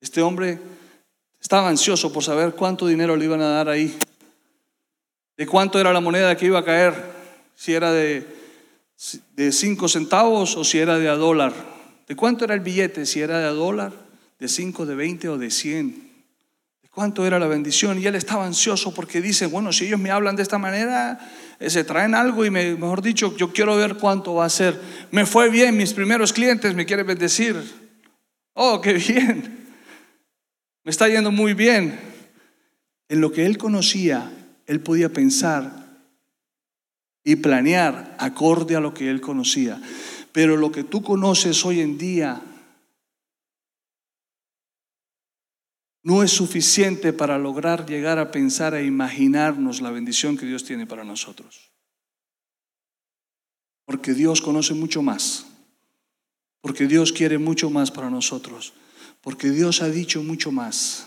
[0.00, 0.60] Este hombre
[1.40, 3.96] estaba ansioso por saber cuánto dinero le iban a dar ahí
[5.42, 6.94] de cuánto era la moneda que iba a caer,
[7.56, 8.24] si era de,
[9.34, 11.52] de cinco centavos o si era de a dólar,
[12.06, 13.92] de cuánto era el billete, si era de a dólar,
[14.38, 16.12] de cinco, de veinte o de cien,
[16.80, 18.00] de cuánto era la bendición.
[18.00, 21.18] Y él estaba ansioso porque dice, bueno, si ellos me hablan de esta manera,
[21.58, 24.80] eh, se traen algo y me, mejor dicho, yo quiero ver cuánto va a ser.
[25.10, 27.60] Me fue bien, mis primeros clientes me quieren bendecir.
[28.52, 29.58] Oh, qué bien.
[30.84, 31.98] Me está yendo muy bien.
[33.08, 34.30] En lo que él conocía,
[34.66, 35.82] él podía pensar
[37.24, 39.80] y planear acorde a lo que él conocía.
[40.32, 42.42] Pero lo que tú conoces hoy en día
[46.02, 50.86] no es suficiente para lograr llegar a pensar e imaginarnos la bendición que Dios tiene
[50.86, 51.70] para nosotros.
[53.84, 55.46] Porque Dios conoce mucho más.
[56.60, 58.72] Porque Dios quiere mucho más para nosotros.
[59.20, 61.06] Porque Dios ha dicho mucho más.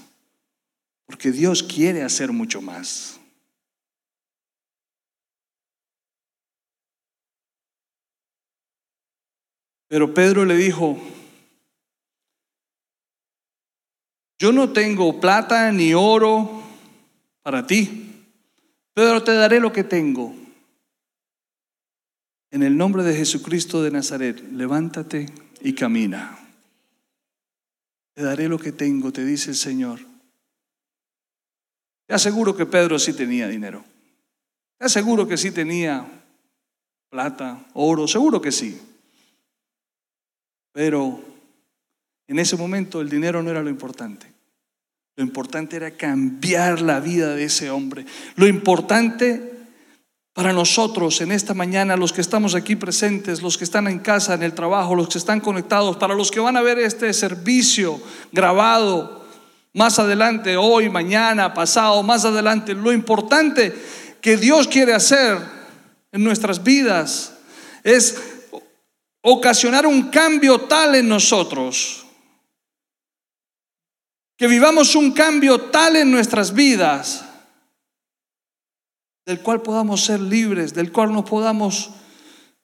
[1.05, 3.19] Porque Dios quiere hacer mucho más.
[9.95, 10.97] Pero Pedro le dijo,
[14.37, 16.61] yo no tengo plata ni oro
[17.41, 18.25] para ti,
[18.93, 20.35] pero te daré lo que tengo.
[22.51, 25.27] En el nombre de Jesucristo de Nazaret, levántate
[25.61, 26.39] y camina.
[28.15, 30.01] Te daré lo que tengo, te dice el Señor.
[32.05, 33.85] Te aseguro que Pedro sí tenía dinero.
[34.77, 36.05] Te aseguro que sí tenía
[37.09, 38.77] plata, oro, seguro que sí.
[40.75, 41.21] Pero
[42.27, 44.29] en ese momento el dinero no era lo importante.
[45.15, 48.05] Lo importante era cambiar la vida de ese hombre.
[48.35, 49.53] Lo importante
[50.33, 54.33] para nosotros en esta mañana, los que estamos aquí presentes, los que están en casa,
[54.33, 58.01] en el trabajo, los que están conectados, para los que van a ver este servicio
[58.33, 59.25] grabado
[59.71, 62.73] más adelante, hoy, mañana, pasado, más adelante.
[62.73, 63.73] Lo importante
[64.19, 65.37] que Dios quiere hacer
[66.11, 67.33] en nuestras vidas
[67.85, 68.34] es
[69.27, 72.05] ocasionar un cambio tal en nosotros,
[74.37, 77.25] que vivamos un cambio tal en nuestras vidas,
[79.25, 81.89] del cual podamos ser libres, del cual nos podamos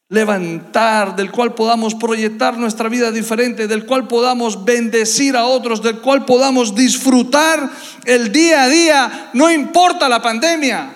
[0.10, 6.00] levantar, del cual podamos proyectar nuestra vida diferente, del cual podamos bendecir a otros, del
[6.00, 7.72] cual podamos disfrutar
[8.06, 10.94] el día a día, no importa la pandemia,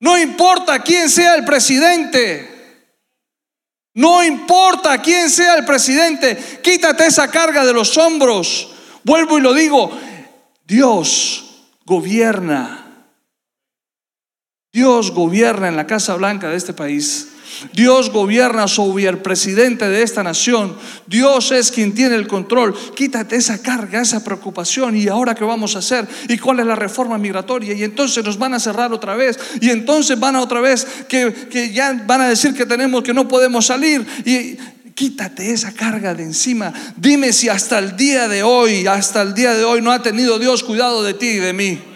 [0.00, 2.51] no importa quién sea el presidente,
[3.94, 8.70] no importa quién sea el presidente, quítate esa carga de los hombros.
[9.04, 9.90] Vuelvo y lo digo,
[10.66, 12.78] Dios gobierna.
[14.72, 17.31] Dios gobierna en la Casa Blanca de este país.
[17.72, 20.76] Dios gobierna sobre el presidente de esta nación.
[21.06, 22.74] Dios es quien tiene el control.
[22.94, 24.96] Quítate esa carga, esa preocupación.
[24.96, 26.06] ¿Y ahora qué vamos a hacer?
[26.28, 27.74] ¿Y cuál es la reforma migratoria?
[27.74, 29.38] Y entonces nos van a cerrar otra vez.
[29.60, 33.14] Y entonces van a otra vez que, que ya van a decir que tenemos, que
[33.14, 34.06] no podemos salir.
[34.24, 34.56] Y
[34.94, 36.72] quítate esa carga de encima.
[36.96, 40.38] Dime si hasta el día de hoy, hasta el día de hoy no ha tenido
[40.38, 41.91] Dios cuidado de ti y de mí.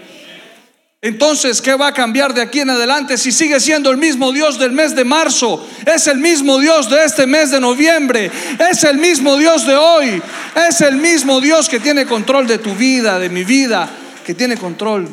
[1.07, 4.59] Entonces, ¿qué va a cambiar de aquí en adelante si sigue siendo el mismo Dios
[4.59, 5.65] del mes de marzo?
[5.87, 8.29] Es el mismo Dios de este mes de noviembre.
[8.73, 10.21] Es el mismo Dios de hoy.
[10.69, 13.89] Es el mismo Dios que tiene control de tu vida, de mi vida,
[14.25, 15.09] que tiene control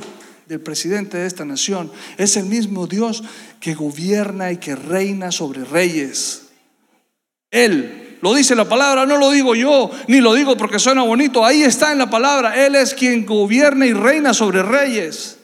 [0.47, 1.91] del presidente de esta nación.
[2.17, 3.23] Es el mismo Dios
[3.59, 6.45] que gobierna y que reina sobre reyes.
[7.51, 11.45] Él, lo dice la palabra, no lo digo yo, ni lo digo porque suena bonito.
[11.45, 12.65] Ahí está en la palabra.
[12.65, 15.37] Él es quien gobierna y reina sobre reyes.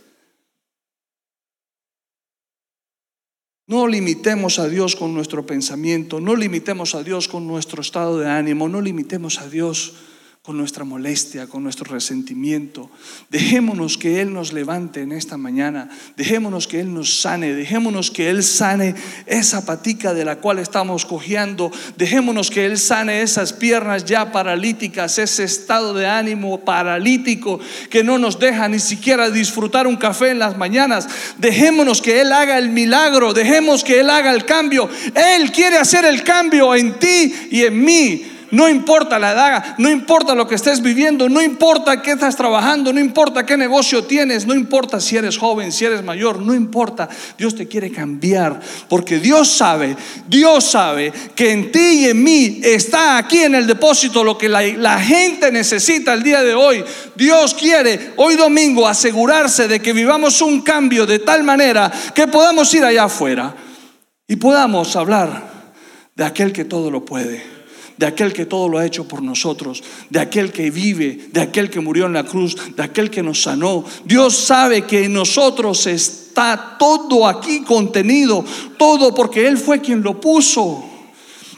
[3.69, 8.27] No limitemos a Dios con nuestro pensamiento, no limitemos a Dios con nuestro estado de
[8.27, 9.93] ánimo, no limitemos a Dios
[10.41, 12.89] con nuestra molestia, con nuestro resentimiento.
[13.29, 18.29] Dejémonos que Él nos levante en esta mañana, dejémonos que Él nos sane, dejémonos que
[18.29, 24.05] Él sane esa patica de la cual estamos cojeando, dejémonos que Él sane esas piernas
[24.05, 29.97] ya paralíticas, ese estado de ánimo paralítico que no nos deja ni siquiera disfrutar un
[29.97, 31.09] café en las mañanas.
[31.37, 34.89] Dejémonos que Él haga el milagro, dejemos que Él haga el cambio.
[35.13, 38.38] Él quiere hacer el cambio en ti y en mí.
[38.51, 42.91] No importa la edad, no importa lo que estés viviendo, no importa qué estás trabajando,
[42.91, 47.07] no importa qué negocio tienes, no importa si eres joven, si eres mayor, no importa.
[47.37, 49.95] Dios te quiere cambiar porque Dios sabe,
[50.27, 54.49] Dios sabe que en ti y en mí está aquí en el depósito lo que
[54.49, 56.83] la, la gente necesita el día de hoy.
[57.15, 62.73] Dios quiere hoy domingo asegurarse de que vivamos un cambio de tal manera que podamos
[62.73, 63.53] ir allá afuera
[64.27, 65.49] y podamos hablar
[66.15, 67.58] de aquel que todo lo puede
[67.99, 71.69] de aquel que todo lo ha hecho por nosotros, de aquel que vive, de aquel
[71.69, 73.83] que murió en la cruz, de aquel que nos sanó.
[74.05, 78.45] Dios sabe que en nosotros está todo aquí contenido,
[78.77, 80.85] todo porque Él fue quien lo puso.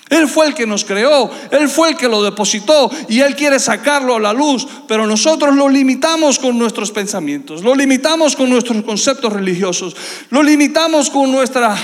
[0.10, 3.60] Él fue el que nos creó, Él fue el que lo depositó y Él quiere
[3.60, 8.84] sacarlo a la luz, pero nosotros lo limitamos con nuestros pensamientos, lo limitamos con nuestros
[8.84, 9.96] conceptos religiosos,
[10.32, 11.78] lo limitamos con nuestra,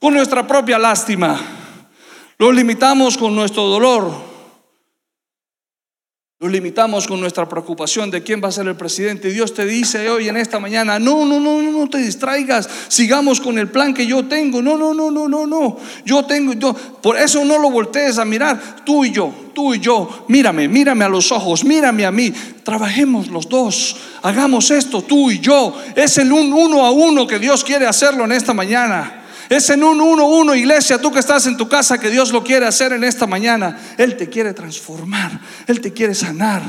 [0.00, 1.61] con nuestra propia lástima.
[2.42, 4.10] Lo limitamos con nuestro dolor.
[6.40, 9.30] Lo limitamos con nuestra preocupación de quién va a ser el presidente.
[9.30, 13.60] Dios te dice hoy en esta mañana, no, no, no, no te distraigas, sigamos con
[13.60, 14.60] el plan que yo tengo.
[14.60, 15.76] No, no, no, no, no, no.
[16.04, 19.78] Yo tengo, yo, por eso no lo voltees a mirar, tú y yo, tú y
[19.78, 20.24] yo.
[20.26, 22.32] Mírame, mírame a los ojos, mírame a mí.
[22.64, 25.80] Trabajemos los dos, hagamos esto, tú y yo.
[25.94, 29.21] Es el un uno a uno que Dios quiere hacerlo en esta mañana.
[29.48, 32.42] Es en un uno, uno, iglesia, tú que estás en tu casa, que Dios lo
[32.42, 33.94] quiere hacer en esta mañana.
[33.98, 36.62] Él te quiere transformar, Él te quiere sanar,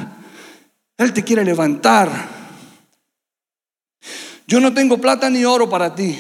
[0.98, 2.10] Él te quiere levantar.
[4.48, 6.20] Yo no tengo plata ni oro para ti,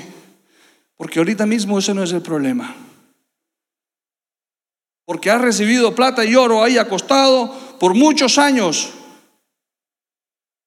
[0.96, 2.76] porque ahorita mismo ese no es el problema.
[5.06, 8.94] Porque has recibido plata y oro ahí acostado por muchos años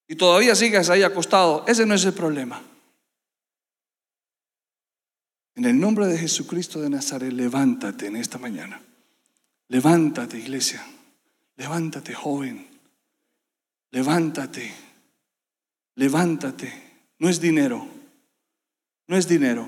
[0.08, 1.64] y todavía sigues ahí acostado.
[1.66, 2.60] Ese no es el problema.
[5.56, 8.80] En el nombre de Jesucristo de Nazaret, levántate en esta mañana.
[9.68, 10.86] Levántate, iglesia.
[11.56, 12.66] Levántate, joven.
[13.90, 14.70] Levántate.
[15.94, 17.00] Levántate.
[17.18, 17.88] No es dinero.
[19.08, 19.66] No es dinero.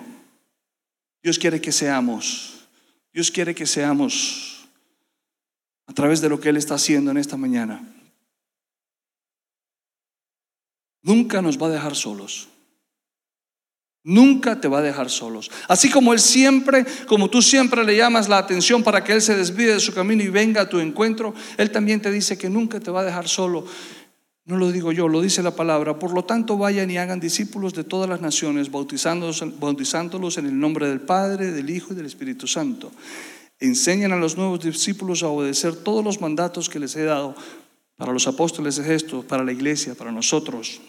[1.22, 2.68] Dios quiere que seamos.
[3.10, 4.68] Dios quiere que seamos
[5.86, 7.82] a través de lo que Él está haciendo en esta mañana.
[11.00, 12.48] Nunca nos va a dejar solos.
[14.08, 15.50] Nunca te va a dejar solos.
[15.68, 19.36] Así como Él siempre, como tú siempre le llamas la atención para que Él se
[19.36, 22.80] desvíe de su camino y venga a tu encuentro, Él también te dice que nunca
[22.80, 23.66] te va a dejar solo.
[24.46, 25.98] No lo digo yo, lo dice la palabra.
[25.98, 30.58] Por lo tanto, vayan y hagan discípulos de todas las naciones, bautizándolos, bautizándolos en el
[30.58, 32.90] nombre del Padre, del Hijo y del Espíritu Santo.
[33.60, 37.34] Enseñan a los nuevos discípulos a obedecer todos los mandatos que les he dado.
[37.98, 40.80] Para los apóstoles es esto, para la iglesia, para nosotros.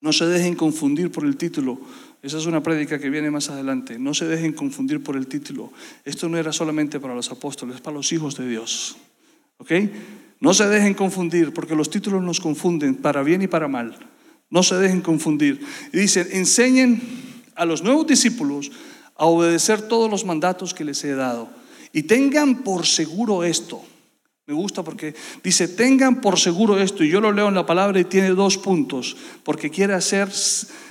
[0.00, 1.80] No se dejen confundir por el título.
[2.22, 3.98] Esa es una prédica que viene más adelante.
[3.98, 5.72] No se dejen confundir por el título.
[6.04, 8.96] Esto no era solamente para los apóstoles, es para los hijos de Dios.
[9.58, 9.72] ¿Ok?
[10.40, 13.96] No se dejen confundir porque los títulos nos confunden para bien y para mal.
[14.50, 15.60] No se dejen confundir.
[15.92, 17.00] Y dice, enseñen
[17.54, 18.70] a los nuevos discípulos
[19.16, 21.50] a obedecer todos los mandatos que les he dado.
[21.92, 23.82] Y tengan por seguro esto.
[24.48, 27.04] Me gusta porque dice, tengan por seguro esto.
[27.04, 30.30] Y yo lo leo en la palabra y tiene dos puntos, porque quiere hacer,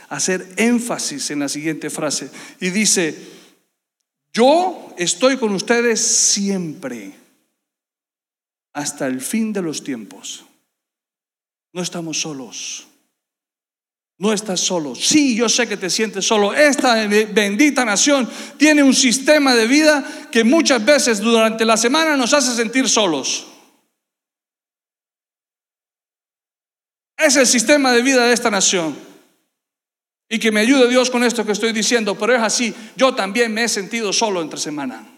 [0.10, 2.30] hacer énfasis en la siguiente frase.
[2.60, 3.18] Y dice,
[4.32, 7.16] yo estoy con ustedes siempre
[8.74, 10.45] hasta el fin de los tiempos.
[11.74, 12.88] No estamos solos.
[14.20, 14.95] No estás solo.
[14.95, 16.53] Sí, yo sé que te sientes solo.
[16.53, 22.34] Esta bendita nación tiene un sistema de vida que muchas veces durante la semana nos
[22.34, 23.47] hace sentir solos.
[27.18, 28.97] Es el sistema de vida de esta nación.
[30.30, 32.74] Y que me ayude Dios con esto que estoy diciendo, pero es así.
[32.95, 35.16] Yo también me he sentido solo entre semana.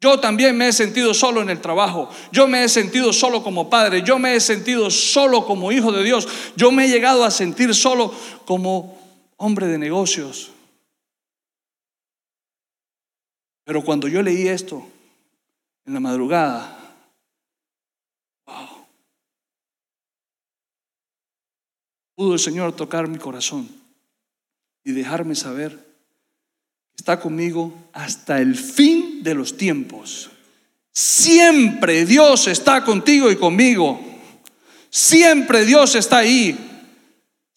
[0.00, 2.08] Yo también me he sentido solo en el trabajo.
[2.32, 4.02] Yo me he sentido solo como padre.
[4.02, 6.26] Yo me he sentido solo como hijo de Dios.
[6.56, 8.14] Yo me he llegado a sentir solo
[8.46, 8.98] como
[9.36, 10.52] hombre de negocios.
[13.64, 14.82] Pero cuando yo leí esto
[15.84, 16.94] en la madrugada,
[18.46, 18.86] wow,
[22.14, 23.68] pudo el Señor tocar mi corazón
[24.82, 25.89] y dejarme saber
[27.00, 30.28] está conmigo hasta el fin de los tiempos.
[30.92, 33.98] Siempre Dios está contigo y conmigo.
[34.90, 36.69] Siempre Dios está ahí.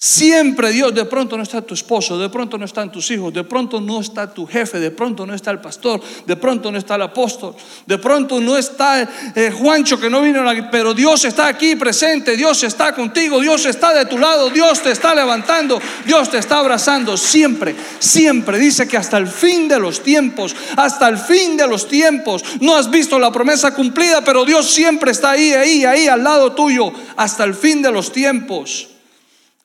[0.06, 3.46] Siempre Dios, de pronto no está tu esposo, de pronto no están tus hijos, de
[3.46, 6.96] pronto no está tu jefe, de pronto no está el pastor, de pronto no está
[6.96, 11.78] el apóstol, de pronto no está eh, Juancho que no vino, pero Dios está aquí
[11.78, 16.38] presente, Dios está contigo, Dios está de tu lado, Dios te está levantando, Dios te
[16.38, 18.60] está abrazando, siempre, siempre.
[18.60, 22.76] Dice que hasta el fin de los tiempos, hasta el fin de los tiempos, no
[22.76, 26.92] has visto la promesa cumplida, pero Dios siempre está ahí, ahí, ahí, al lado tuyo,
[27.16, 28.90] hasta el fin de los tiempos.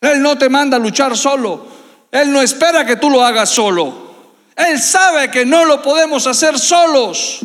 [0.00, 1.66] Él no te manda a luchar solo.
[2.10, 4.08] Él no espera que tú lo hagas solo.
[4.56, 7.40] Él sabe que no lo podemos hacer solos.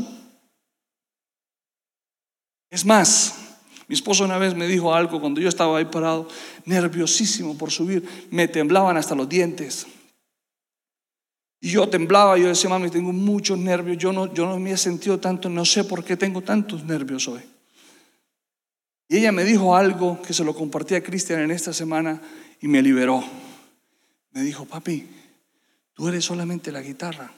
[2.69, 3.35] Es más,
[3.87, 6.27] mi esposo una vez me dijo algo cuando yo estaba ahí parado,
[6.65, 9.85] nerviosísimo por subir, me temblaban hasta los dientes.
[11.61, 14.77] Y yo temblaba, yo decía, mami, tengo muchos nervios, yo no, yo no me he
[14.77, 17.41] sentido tanto, no sé por qué tengo tantos nervios hoy.
[19.07, 22.19] Y ella me dijo algo que se lo compartí a Cristian en esta semana
[22.63, 23.21] y me liberó.
[24.31, 25.05] Me dijo, papi,
[25.93, 27.29] tú eres solamente la guitarra.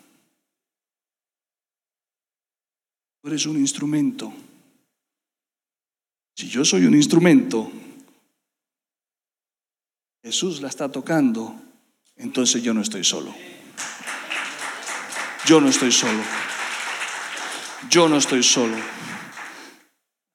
[3.19, 4.31] Tú eres un instrumento.
[6.35, 7.71] Si yo soy un instrumento,
[10.21, 11.59] Jesús la está tocando,
[12.17, 13.33] entonces yo no estoy solo.
[15.47, 16.21] Yo no estoy solo.
[17.89, 18.77] Yo no estoy solo.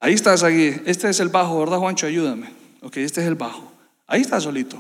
[0.00, 0.72] Ahí estás aquí.
[0.84, 2.08] Este es el bajo, ¿verdad, Juancho?
[2.08, 2.52] Ayúdame.
[2.80, 3.79] Ok, este es el bajo.
[4.10, 4.76] Ahí está solito.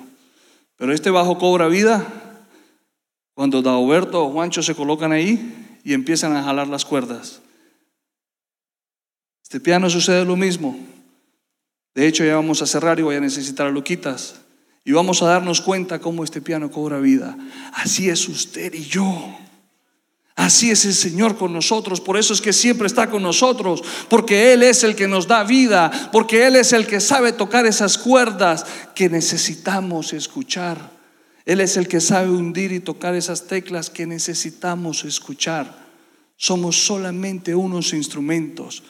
[0.76, 2.04] Pero este bajo cobra vida
[3.32, 7.40] cuando Daoberto o Juancho se colocan ahí y empiezan a jalar las cuerdas.
[9.44, 10.76] Este piano sucede lo mismo.
[11.94, 14.40] De hecho, ya vamos a cerrar y voy a necesitar a Luquitas.
[14.84, 17.38] Y vamos a darnos cuenta cómo este piano cobra vida.
[17.72, 19.38] Así es usted y yo.
[20.40, 24.54] Así es el Señor con nosotros, por eso es que siempre está con nosotros, porque
[24.54, 27.98] Él es el que nos da vida, porque Él es el que sabe tocar esas
[27.98, 28.64] cuerdas
[28.94, 30.92] que necesitamos escuchar.
[31.44, 35.76] Él es el que sabe hundir y tocar esas teclas que necesitamos escuchar.
[36.36, 38.82] Somos solamente unos instrumentos,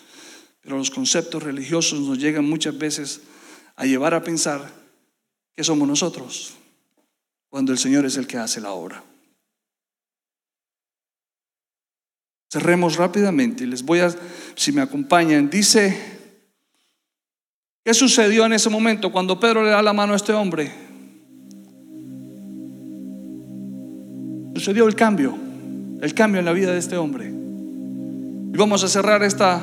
[0.60, 3.22] pero los conceptos religiosos nos llegan muchas veces
[3.74, 4.70] a llevar a pensar
[5.56, 6.52] que somos nosotros,
[7.48, 9.09] cuando el Señor es el que hace la obra.
[12.50, 14.12] Cerremos rápidamente y les voy a,
[14.56, 15.96] si me acompañan, dice,
[17.84, 20.72] ¿qué sucedió en ese momento cuando Pedro le da la mano a este hombre?
[24.56, 25.38] Sucedió el cambio,
[26.02, 27.28] el cambio en la vida de este hombre.
[27.28, 29.60] Y vamos a cerrar esta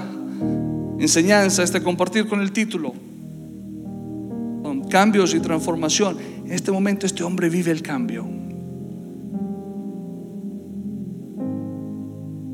[0.97, 2.93] enseñanza, este compartir con el título,
[4.89, 6.17] cambios y transformación.
[6.45, 8.46] En este momento este hombre vive el cambio.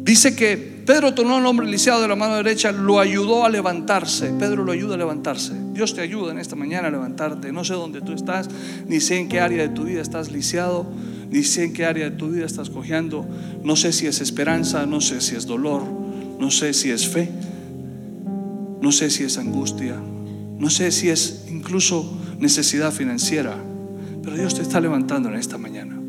[0.04, 4.34] Dice que Pedro tomó al hombre lisiado de la mano derecha, lo ayudó a levantarse.
[4.38, 5.54] Pedro lo ayuda a levantarse.
[5.72, 7.54] Dios te ayuda en esta mañana a levantarte.
[7.54, 8.50] No sé dónde tú estás,
[8.86, 10.86] ni sé en qué área de tu vida estás lisiado,
[11.30, 13.26] ni sé en qué área de tu vida estás cojeando.
[13.64, 15.84] No sé si es esperanza, no sé si es dolor,
[16.38, 17.30] no sé si es fe,
[18.82, 19.96] no sé si es angustia,
[20.58, 23.56] no sé si es incluso necesidad financiera.
[24.22, 26.03] Pero Dios te está levantando en esta mañana.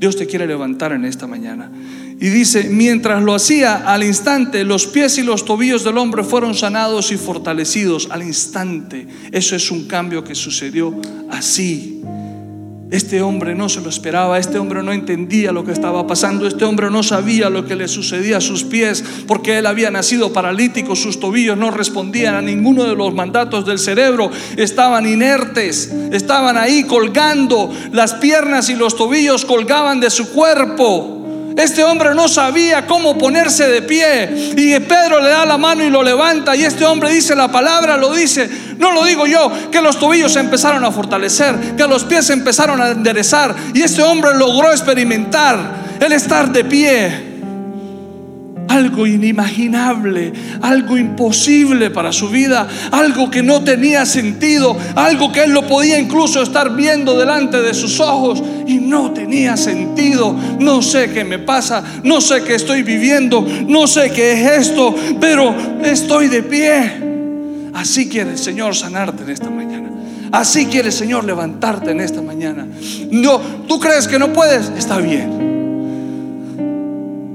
[0.00, 1.70] Dios te quiere levantar en esta mañana.
[2.18, 6.54] Y dice, mientras lo hacía, al instante los pies y los tobillos del hombre fueron
[6.54, 8.08] sanados y fortalecidos.
[8.10, 9.06] Al instante.
[9.30, 10.98] Eso es un cambio que sucedió
[11.30, 12.00] así.
[12.90, 16.64] Este hombre no se lo esperaba, este hombre no entendía lo que estaba pasando, este
[16.64, 20.96] hombre no sabía lo que le sucedía a sus pies, porque él había nacido paralítico,
[20.96, 26.82] sus tobillos no respondían a ninguno de los mandatos del cerebro, estaban inertes, estaban ahí
[26.82, 31.19] colgando, las piernas y los tobillos colgaban de su cuerpo.
[31.56, 34.52] Este hombre no sabía cómo ponerse de pie.
[34.56, 36.56] Y Pedro le da la mano y lo levanta.
[36.56, 38.48] Y este hombre dice la palabra, lo dice.
[38.78, 42.32] No lo digo yo, que los tobillos se empezaron a fortalecer, que los pies se
[42.32, 43.54] empezaron a enderezar.
[43.74, 45.58] Y este hombre logró experimentar
[46.00, 47.29] el estar de pie
[48.70, 55.50] algo inimaginable, algo imposible para su vida, algo que no tenía sentido, algo que él
[55.50, 60.36] lo podía incluso estar viendo delante de sus ojos y no tenía sentido.
[60.60, 64.94] No sé qué me pasa, no sé qué estoy viviendo, no sé qué es esto,
[65.20, 65.52] pero
[65.82, 67.72] estoy de pie.
[67.74, 69.90] Así quiere el Señor sanarte en esta mañana.
[70.30, 72.68] Así quiere el Señor levantarte en esta mañana.
[73.10, 75.49] No, tú crees que no puedes, está bien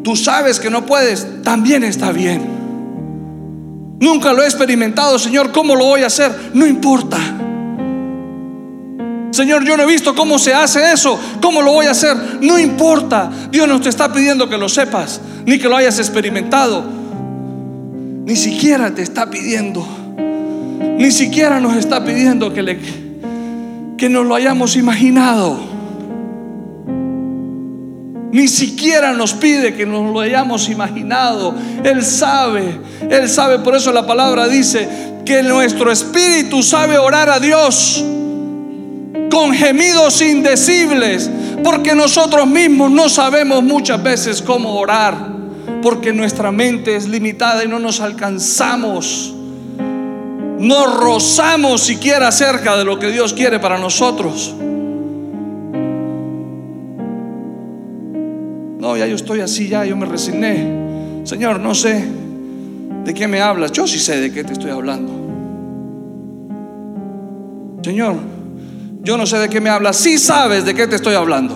[0.05, 2.45] tú sabes que no puedes, también está bien.
[3.99, 6.51] Nunca lo he experimentado, Señor, ¿cómo lo voy a hacer?
[6.53, 7.17] No importa.
[9.31, 12.15] Señor, yo no he visto cómo se hace eso, ¿cómo lo voy a hacer?
[12.39, 13.31] No importa.
[13.49, 16.85] Dios no te está pidiendo que lo sepas, ni que lo hayas experimentado.
[18.25, 19.87] Ni siquiera te está pidiendo,
[20.99, 22.79] ni siquiera nos está pidiendo que, le,
[23.97, 25.74] que nos lo hayamos imaginado.
[28.35, 31.55] Ni siquiera nos pide que nos lo hayamos imaginado.
[31.85, 32.77] Él sabe,
[33.09, 33.59] Él sabe.
[33.59, 34.89] Por eso la palabra dice
[35.23, 38.03] que nuestro espíritu sabe orar a Dios
[39.31, 41.29] con gemidos indecibles.
[41.63, 45.15] Porque nosotros mismos no sabemos muchas veces cómo orar.
[45.81, 49.33] Porque nuestra mente es limitada y no nos alcanzamos.
[50.59, 54.53] No rozamos siquiera cerca de lo que Dios quiere para nosotros.
[58.97, 61.23] Ya yo estoy así, ya yo me resigné.
[61.23, 62.05] Señor, no sé
[63.03, 63.71] de qué me hablas.
[63.71, 65.13] Yo sí sé de qué te estoy hablando.
[67.83, 68.15] Señor,
[69.01, 69.97] yo no sé de qué me hablas.
[69.97, 71.55] Sí sabes de qué te estoy hablando.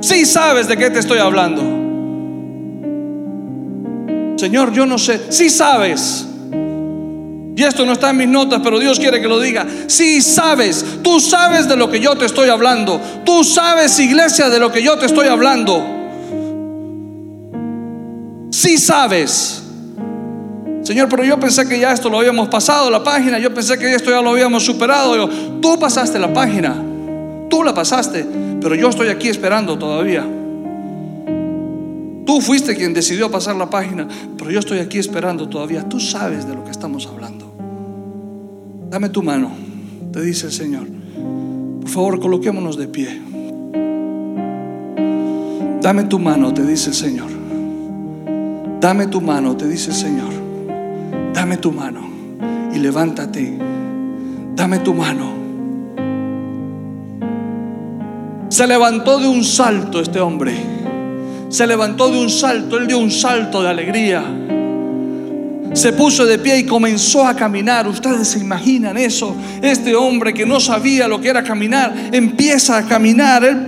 [0.00, 1.62] Sí sabes de qué te estoy hablando.
[4.36, 5.30] Señor, yo no sé.
[5.30, 6.29] Sí sabes.
[7.60, 9.66] Y esto no está en mis notas, pero Dios quiere que lo diga.
[9.86, 12.98] Si sabes, tú sabes de lo que yo te estoy hablando.
[13.22, 15.84] Tú sabes, iglesia, de lo que yo te estoy hablando.
[18.50, 19.62] Si sabes.
[20.84, 23.38] Señor, pero yo pensé que ya esto lo habíamos pasado, la página.
[23.38, 25.28] Yo pensé que esto ya lo habíamos superado.
[25.60, 26.82] tú pasaste la página.
[27.50, 28.24] Tú la pasaste.
[28.58, 30.26] Pero yo estoy aquí esperando todavía.
[32.24, 34.08] Tú fuiste quien decidió pasar la página,
[34.38, 35.86] pero yo estoy aquí esperando todavía.
[35.86, 37.49] Tú sabes de lo que estamos hablando.
[38.90, 39.52] Dame tu mano,
[40.12, 40.88] te dice el Señor.
[41.80, 43.22] Por favor, coloquémonos de pie.
[45.80, 47.30] Dame tu mano, te dice el Señor.
[48.80, 50.32] Dame tu mano, te dice el Señor.
[51.32, 52.00] Dame tu mano
[52.74, 53.56] y levántate.
[54.56, 55.34] Dame tu mano.
[58.48, 60.52] Se levantó de un salto este hombre.
[61.48, 62.76] Se levantó de un salto.
[62.76, 64.39] Él dio un salto de alegría
[65.72, 67.86] se puso de pie y comenzó a caminar.
[67.86, 69.36] Ustedes se imaginan eso.
[69.62, 73.66] Este hombre que no sabía lo que era caminar, empieza a caminar.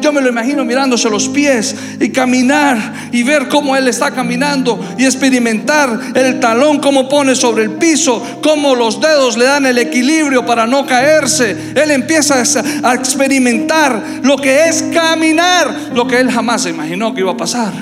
[0.00, 4.78] yo me lo imagino mirándose los pies y caminar y ver cómo él está caminando
[4.98, 9.78] y experimentar el talón, cómo pone sobre el piso, cómo los dedos le dan el
[9.78, 11.72] equilibrio para no caerse.
[11.74, 12.42] Él empieza
[12.82, 17.36] a experimentar lo que es caminar, lo que él jamás se imaginó que iba a
[17.36, 17.72] pasar.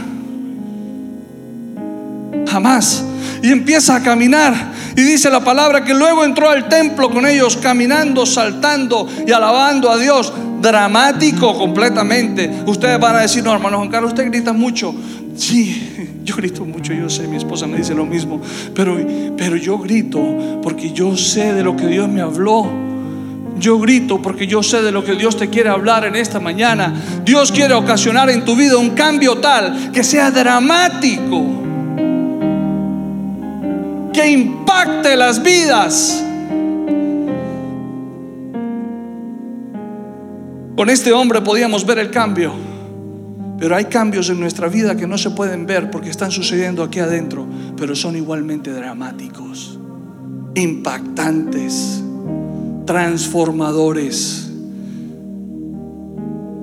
[2.48, 3.05] Jamás
[3.46, 4.72] y empieza a caminar.
[4.96, 9.88] Y dice la palabra que luego entró al templo con ellos caminando, saltando y alabando
[9.88, 10.32] a Dios.
[10.60, 12.50] Dramático completamente.
[12.66, 14.92] Ustedes van a decir, no, hermano Juan Carlos, usted grita mucho.
[15.36, 18.40] Sí, yo grito mucho, yo sé, mi esposa me dice lo mismo.
[18.74, 18.98] Pero,
[19.36, 22.68] pero yo grito porque yo sé de lo que Dios me habló.
[23.60, 26.92] Yo grito porque yo sé de lo que Dios te quiere hablar en esta mañana.
[27.24, 31.65] Dios quiere ocasionar en tu vida un cambio tal que sea dramático,
[34.16, 36.24] que impacte las vidas.
[40.74, 42.54] Con este hombre podíamos ver el cambio,
[43.58, 46.98] pero hay cambios en nuestra vida que no se pueden ver porque están sucediendo aquí
[46.98, 47.46] adentro,
[47.76, 49.78] pero son igualmente dramáticos,
[50.54, 52.02] impactantes
[52.86, 54.50] transformadores.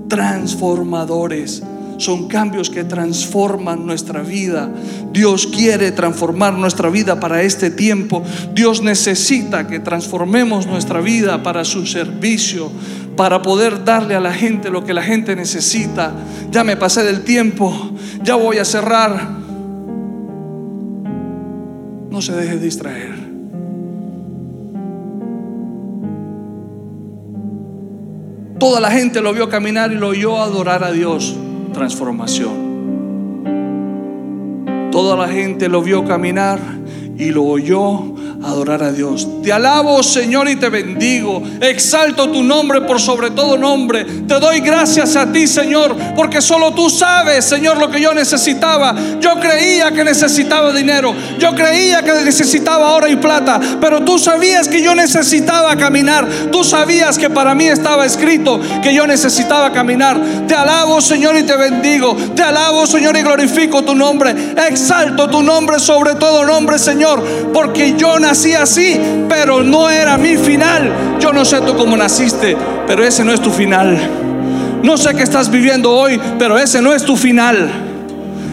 [0.08, 1.62] Transformadores.
[2.04, 4.70] Son cambios que transforman nuestra vida.
[5.14, 8.22] Dios quiere transformar nuestra vida para este tiempo.
[8.54, 12.70] Dios necesita que transformemos nuestra vida para su servicio,
[13.16, 16.12] para poder darle a la gente lo que la gente necesita.
[16.52, 17.74] Ya me pasé del tiempo,
[18.22, 19.30] ya voy a cerrar.
[22.10, 23.14] No se deje distraer.
[28.60, 31.38] Toda la gente lo vio caminar y lo oyó adorar a Dios.
[31.74, 32.74] Transformación.
[34.92, 36.60] Toda la gente lo vio caminar
[37.18, 38.13] y lo oyó
[38.44, 39.28] adorar a Dios.
[39.42, 41.42] Te alabo, Señor, y te bendigo.
[41.62, 44.06] Exalto tu nombre por sobre todo nombre.
[44.06, 48.96] Te doy gracias a ti, Señor, porque solo tú sabes, Señor, lo que yo necesitaba.
[49.20, 51.16] Yo creía que necesitaba dinero.
[51.40, 53.60] Yo creía que necesitaba oro y plata.
[53.80, 56.28] Pero tú sabías que yo necesitaba caminar.
[56.52, 60.20] Tú sabías que para mí estaba escrito que yo necesitaba caminar.
[60.48, 62.16] Te alabo, Señor, y te bendigo.
[62.36, 64.36] Te alabo, Señor, y glorifico tu nombre.
[64.68, 67.24] Exalto tu nombre sobre todo nombre, Señor,
[67.54, 70.92] porque yo nací nací así, pero no era mi final.
[71.20, 72.58] Yo no sé tú cómo naciste,
[72.88, 73.96] pero ese no es tu final.
[74.82, 77.70] No sé qué estás viviendo hoy, pero ese no es tu final.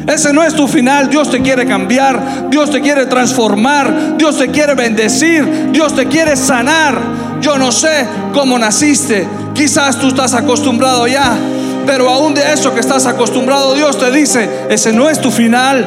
[0.07, 1.09] Ese no es tu final.
[1.09, 6.37] Dios te quiere cambiar, Dios te quiere transformar, Dios te quiere bendecir, Dios te quiere
[6.37, 7.01] sanar.
[7.41, 9.27] Yo no sé cómo naciste.
[9.55, 11.39] Quizás tú estás acostumbrado ya,
[11.87, 15.87] pero aún de eso que estás acostumbrado, Dios te dice, ese no es tu final.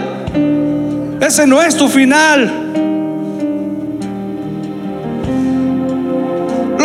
[1.22, 2.74] Ese no es tu final.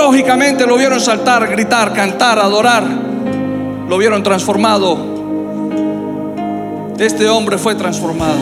[0.08, 2.82] Lógicamente lo vieron saltar, gritar, cantar, adorar.
[3.86, 4.96] Lo vieron transformado.
[6.98, 8.38] Este hombre fue transformado.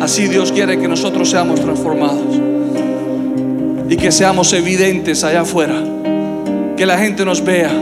[0.00, 2.38] Así Dios quiere que nosotros seamos transformados.
[3.88, 5.74] Y que seamos evidentes allá afuera.
[6.76, 7.72] Que la gente nos vea.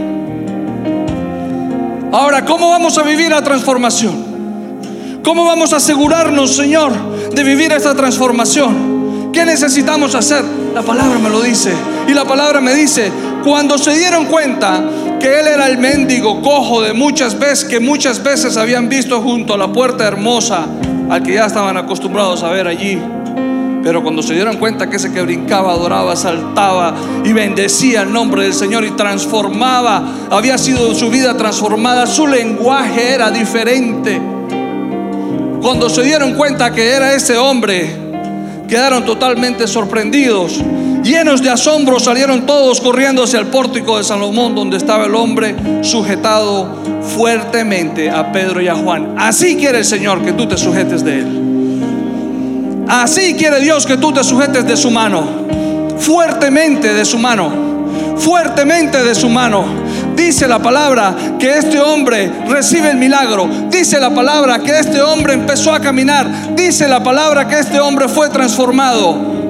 [2.13, 5.21] Ahora, ¿cómo vamos a vivir la transformación?
[5.23, 6.93] ¿Cómo vamos a asegurarnos, Señor,
[7.31, 9.31] de vivir esta transformación?
[9.35, 10.43] ¿Qué necesitamos hacer?
[10.75, 11.75] La palabra me lo dice.
[12.09, 13.11] Y la palabra me dice,
[13.45, 14.83] cuando se dieron cuenta
[15.21, 19.55] que él era el mendigo cojo de muchas veces, que muchas veces habían visto junto
[19.55, 20.67] a la puerta hermosa,
[21.09, 22.99] al que ya estaban acostumbrados a ver allí.
[23.83, 26.95] Pero cuando se dieron cuenta que ese que brincaba, adoraba, saltaba
[27.25, 33.13] y bendecía el nombre del Señor y transformaba, había sido su vida transformada, su lenguaje
[33.13, 34.21] era diferente.
[35.61, 37.89] Cuando se dieron cuenta que era ese hombre,
[38.69, 40.61] quedaron totalmente sorprendidos.
[41.03, 45.57] Llenos de asombro salieron todos corriendo hacia el pórtico de Salomón donde estaba el hombre
[45.83, 46.77] sujetado
[47.17, 49.17] fuertemente a Pedro y a Juan.
[49.19, 52.85] Así quiere el Señor que tú te sujetes de él.
[52.89, 55.27] Así quiere Dios que tú te sujetes de su mano.
[55.99, 57.51] Fuertemente de su mano.
[58.19, 59.65] Fuertemente de su mano.
[60.15, 63.49] Dice la palabra que este hombre recibe el milagro.
[63.69, 66.55] Dice la palabra que este hombre empezó a caminar.
[66.55, 69.42] Dice la palabra que este hombre fue transformado.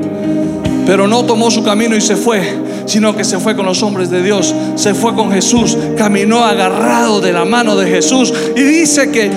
[0.92, 2.42] Pero no tomó su camino y se fue,
[2.84, 7.18] sino que se fue con los hombres de Dios, se fue con Jesús, caminó agarrado
[7.22, 9.30] de la mano de Jesús y dice que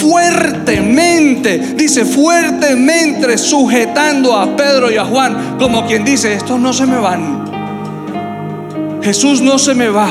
[0.00, 6.86] fuertemente, dice fuertemente sujetando a Pedro y a Juan, como quien dice, estos no se
[6.86, 7.44] me van.
[9.02, 10.08] Jesús no se me va.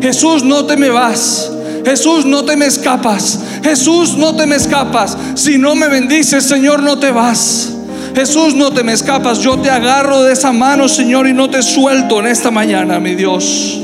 [0.00, 1.50] Jesús, no te me vas.
[1.84, 3.40] Jesús, no te me escapas.
[3.64, 5.18] Jesús, no te me escapas.
[5.34, 7.72] Si no me bendices, Señor, no te vas.
[8.14, 9.40] Jesús, no te me escapas.
[9.40, 13.14] Yo te agarro de esa mano, Señor, y no te suelto en esta mañana, mi
[13.14, 13.80] Dios.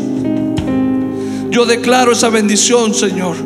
[1.50, 3.36] Yo declaro esa bendición, Señor,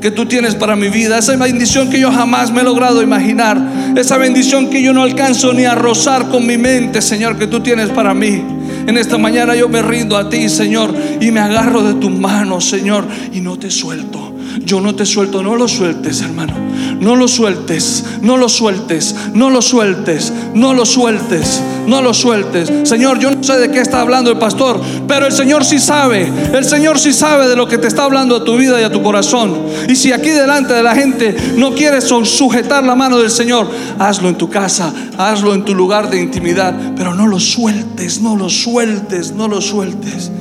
[0.00, 1.18] que tú tienes para mi vida.
[1.18, 3.60] Esa bendición que yo jamás me he logrado imaginar.
[3.96, 7.60] Esa bendición que yo no alcanzo ni a rozar con mi mente, Señor, que tú
[7.60, 8.42] tienes para mí.
[8.86, 12.60] En esta mañana yo me rindo a ti, Señor, y me agarro de tu mano,
[12.60, 14.37] Señor, y no te suelto.
[14.64, 16.54] Yo no te suelto, no lo sueltes, hermano.
[17.00, 22.70] No lo sueltes, no lo sueltes, no lo sueltes, no lo sueltes, no lo sueltes.
[22.88, 26.30] Señor, yo no sé de qué está hablando el pastor, pero el Señor sí sabe.
[26.52, 28.90] El Señor sí sabe de lo que te está hablando a tu vida y a
[28.90, 29.56] tu corazón.
[29.88, 33.68] Y si aquí delante de la gente no quieres sujetar la mano del Señor,
[33.98, 38.36] hazlo en tu casa, hazlo en tu lugar de intimidad, pero no lo sueltes, no
[38.36, 40.32] lo sueltes, no lo sueltes.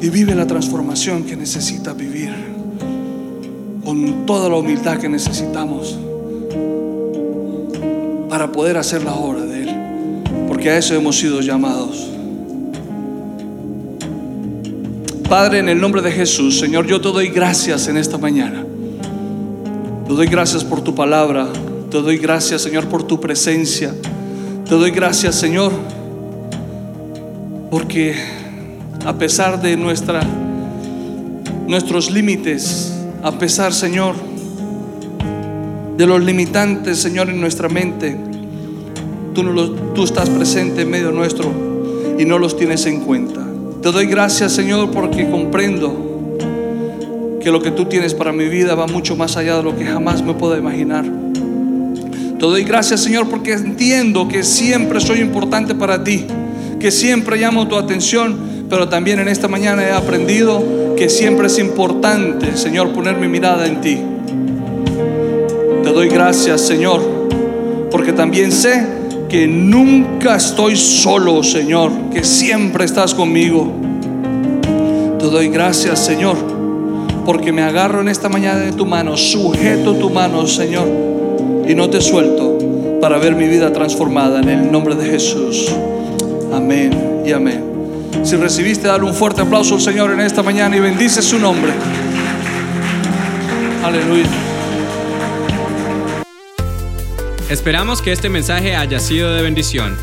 [0.00, 2.41] y vive la transformación que necesita vivir
[3.84, 5.98] con toda la humildad que necesitamos
[8.28, 12.08] para poder hacer la obra de Él, porque a eso hemos sido llamados.
[15.28, 18.64] Padre, en el nombre de Jesús, Señor, yo te doy gracias en esta mañana.
[20.06, 21.48] Te doy gracias por tu palabra.
[21.90, 23.94] Te doy gracias, Señor, por tu presencia.
[24.68, 25.72] Te doy gracias, Señor,
[27.70, 28.14] porque
[29.04, 30.22] a pesar de nuestra,
[31.66, 32.92] nuestros límites,
[33.22, 34.14] a pesar, Señor,
[35.96, 38.16] de los limitantes, Señor, en nuestra mente,
[39.34, 41.50] tú, no tú estás presente en medio nuestro
[42.18, 43.46] y no los tienes en cuenta.
[43.80, 46.10] Te doy gracias, Señor, porque comprendo
[47.40, 49.84] que lo que tú tienes para mi vida va mucho más allá de lo que
[49.84, 51.04] jamás me puedo imaginar.
[51.04, 56.26] Te doy gracias, Señor, porque entiendo que siempre soy importante para ti,
[56.80, 58.36] que siempre llamo tu atención,
[58.72, 63.66] pero también en esta mañana he aprendido que siempre es importante, Señor, poner mi mirada
[63.66, 63.98] en ti.
[65.84, 67.02] Te doy gracias, Señor,
[67.90, 68.82] porque también sé
[69.28, 73.70] que nunca estoy solo, Señor, que siempre estás conmigo.
[75.18, 76.38] Te doy gracias, Señor,
[77.26, 80.88] porque me agarro en esta mañana de tu mano, sujeto tu mano, Señor,
[81.68, 82.56] y no te suelto
[83.02, 85.70] para ver mi vida transformada en el nombre de Jesús.
[86.50, 87.71] Amén y amén.
[88.22, 91.72] Si recibiste, dale un fuerte aplauso al Señor en esta mañana y bendice su nombre.
[93.82, 94.30] Aleluya.
[97.50, 99.96] Esperamos que este mensaje haya sido de bendición.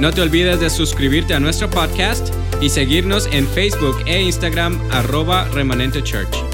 [0.00, 5.44] No te olvides de suscribirte a nuestro podcast y seguirnos en Facebook e Instagram arroba
[5.52, 6.45] remanente church.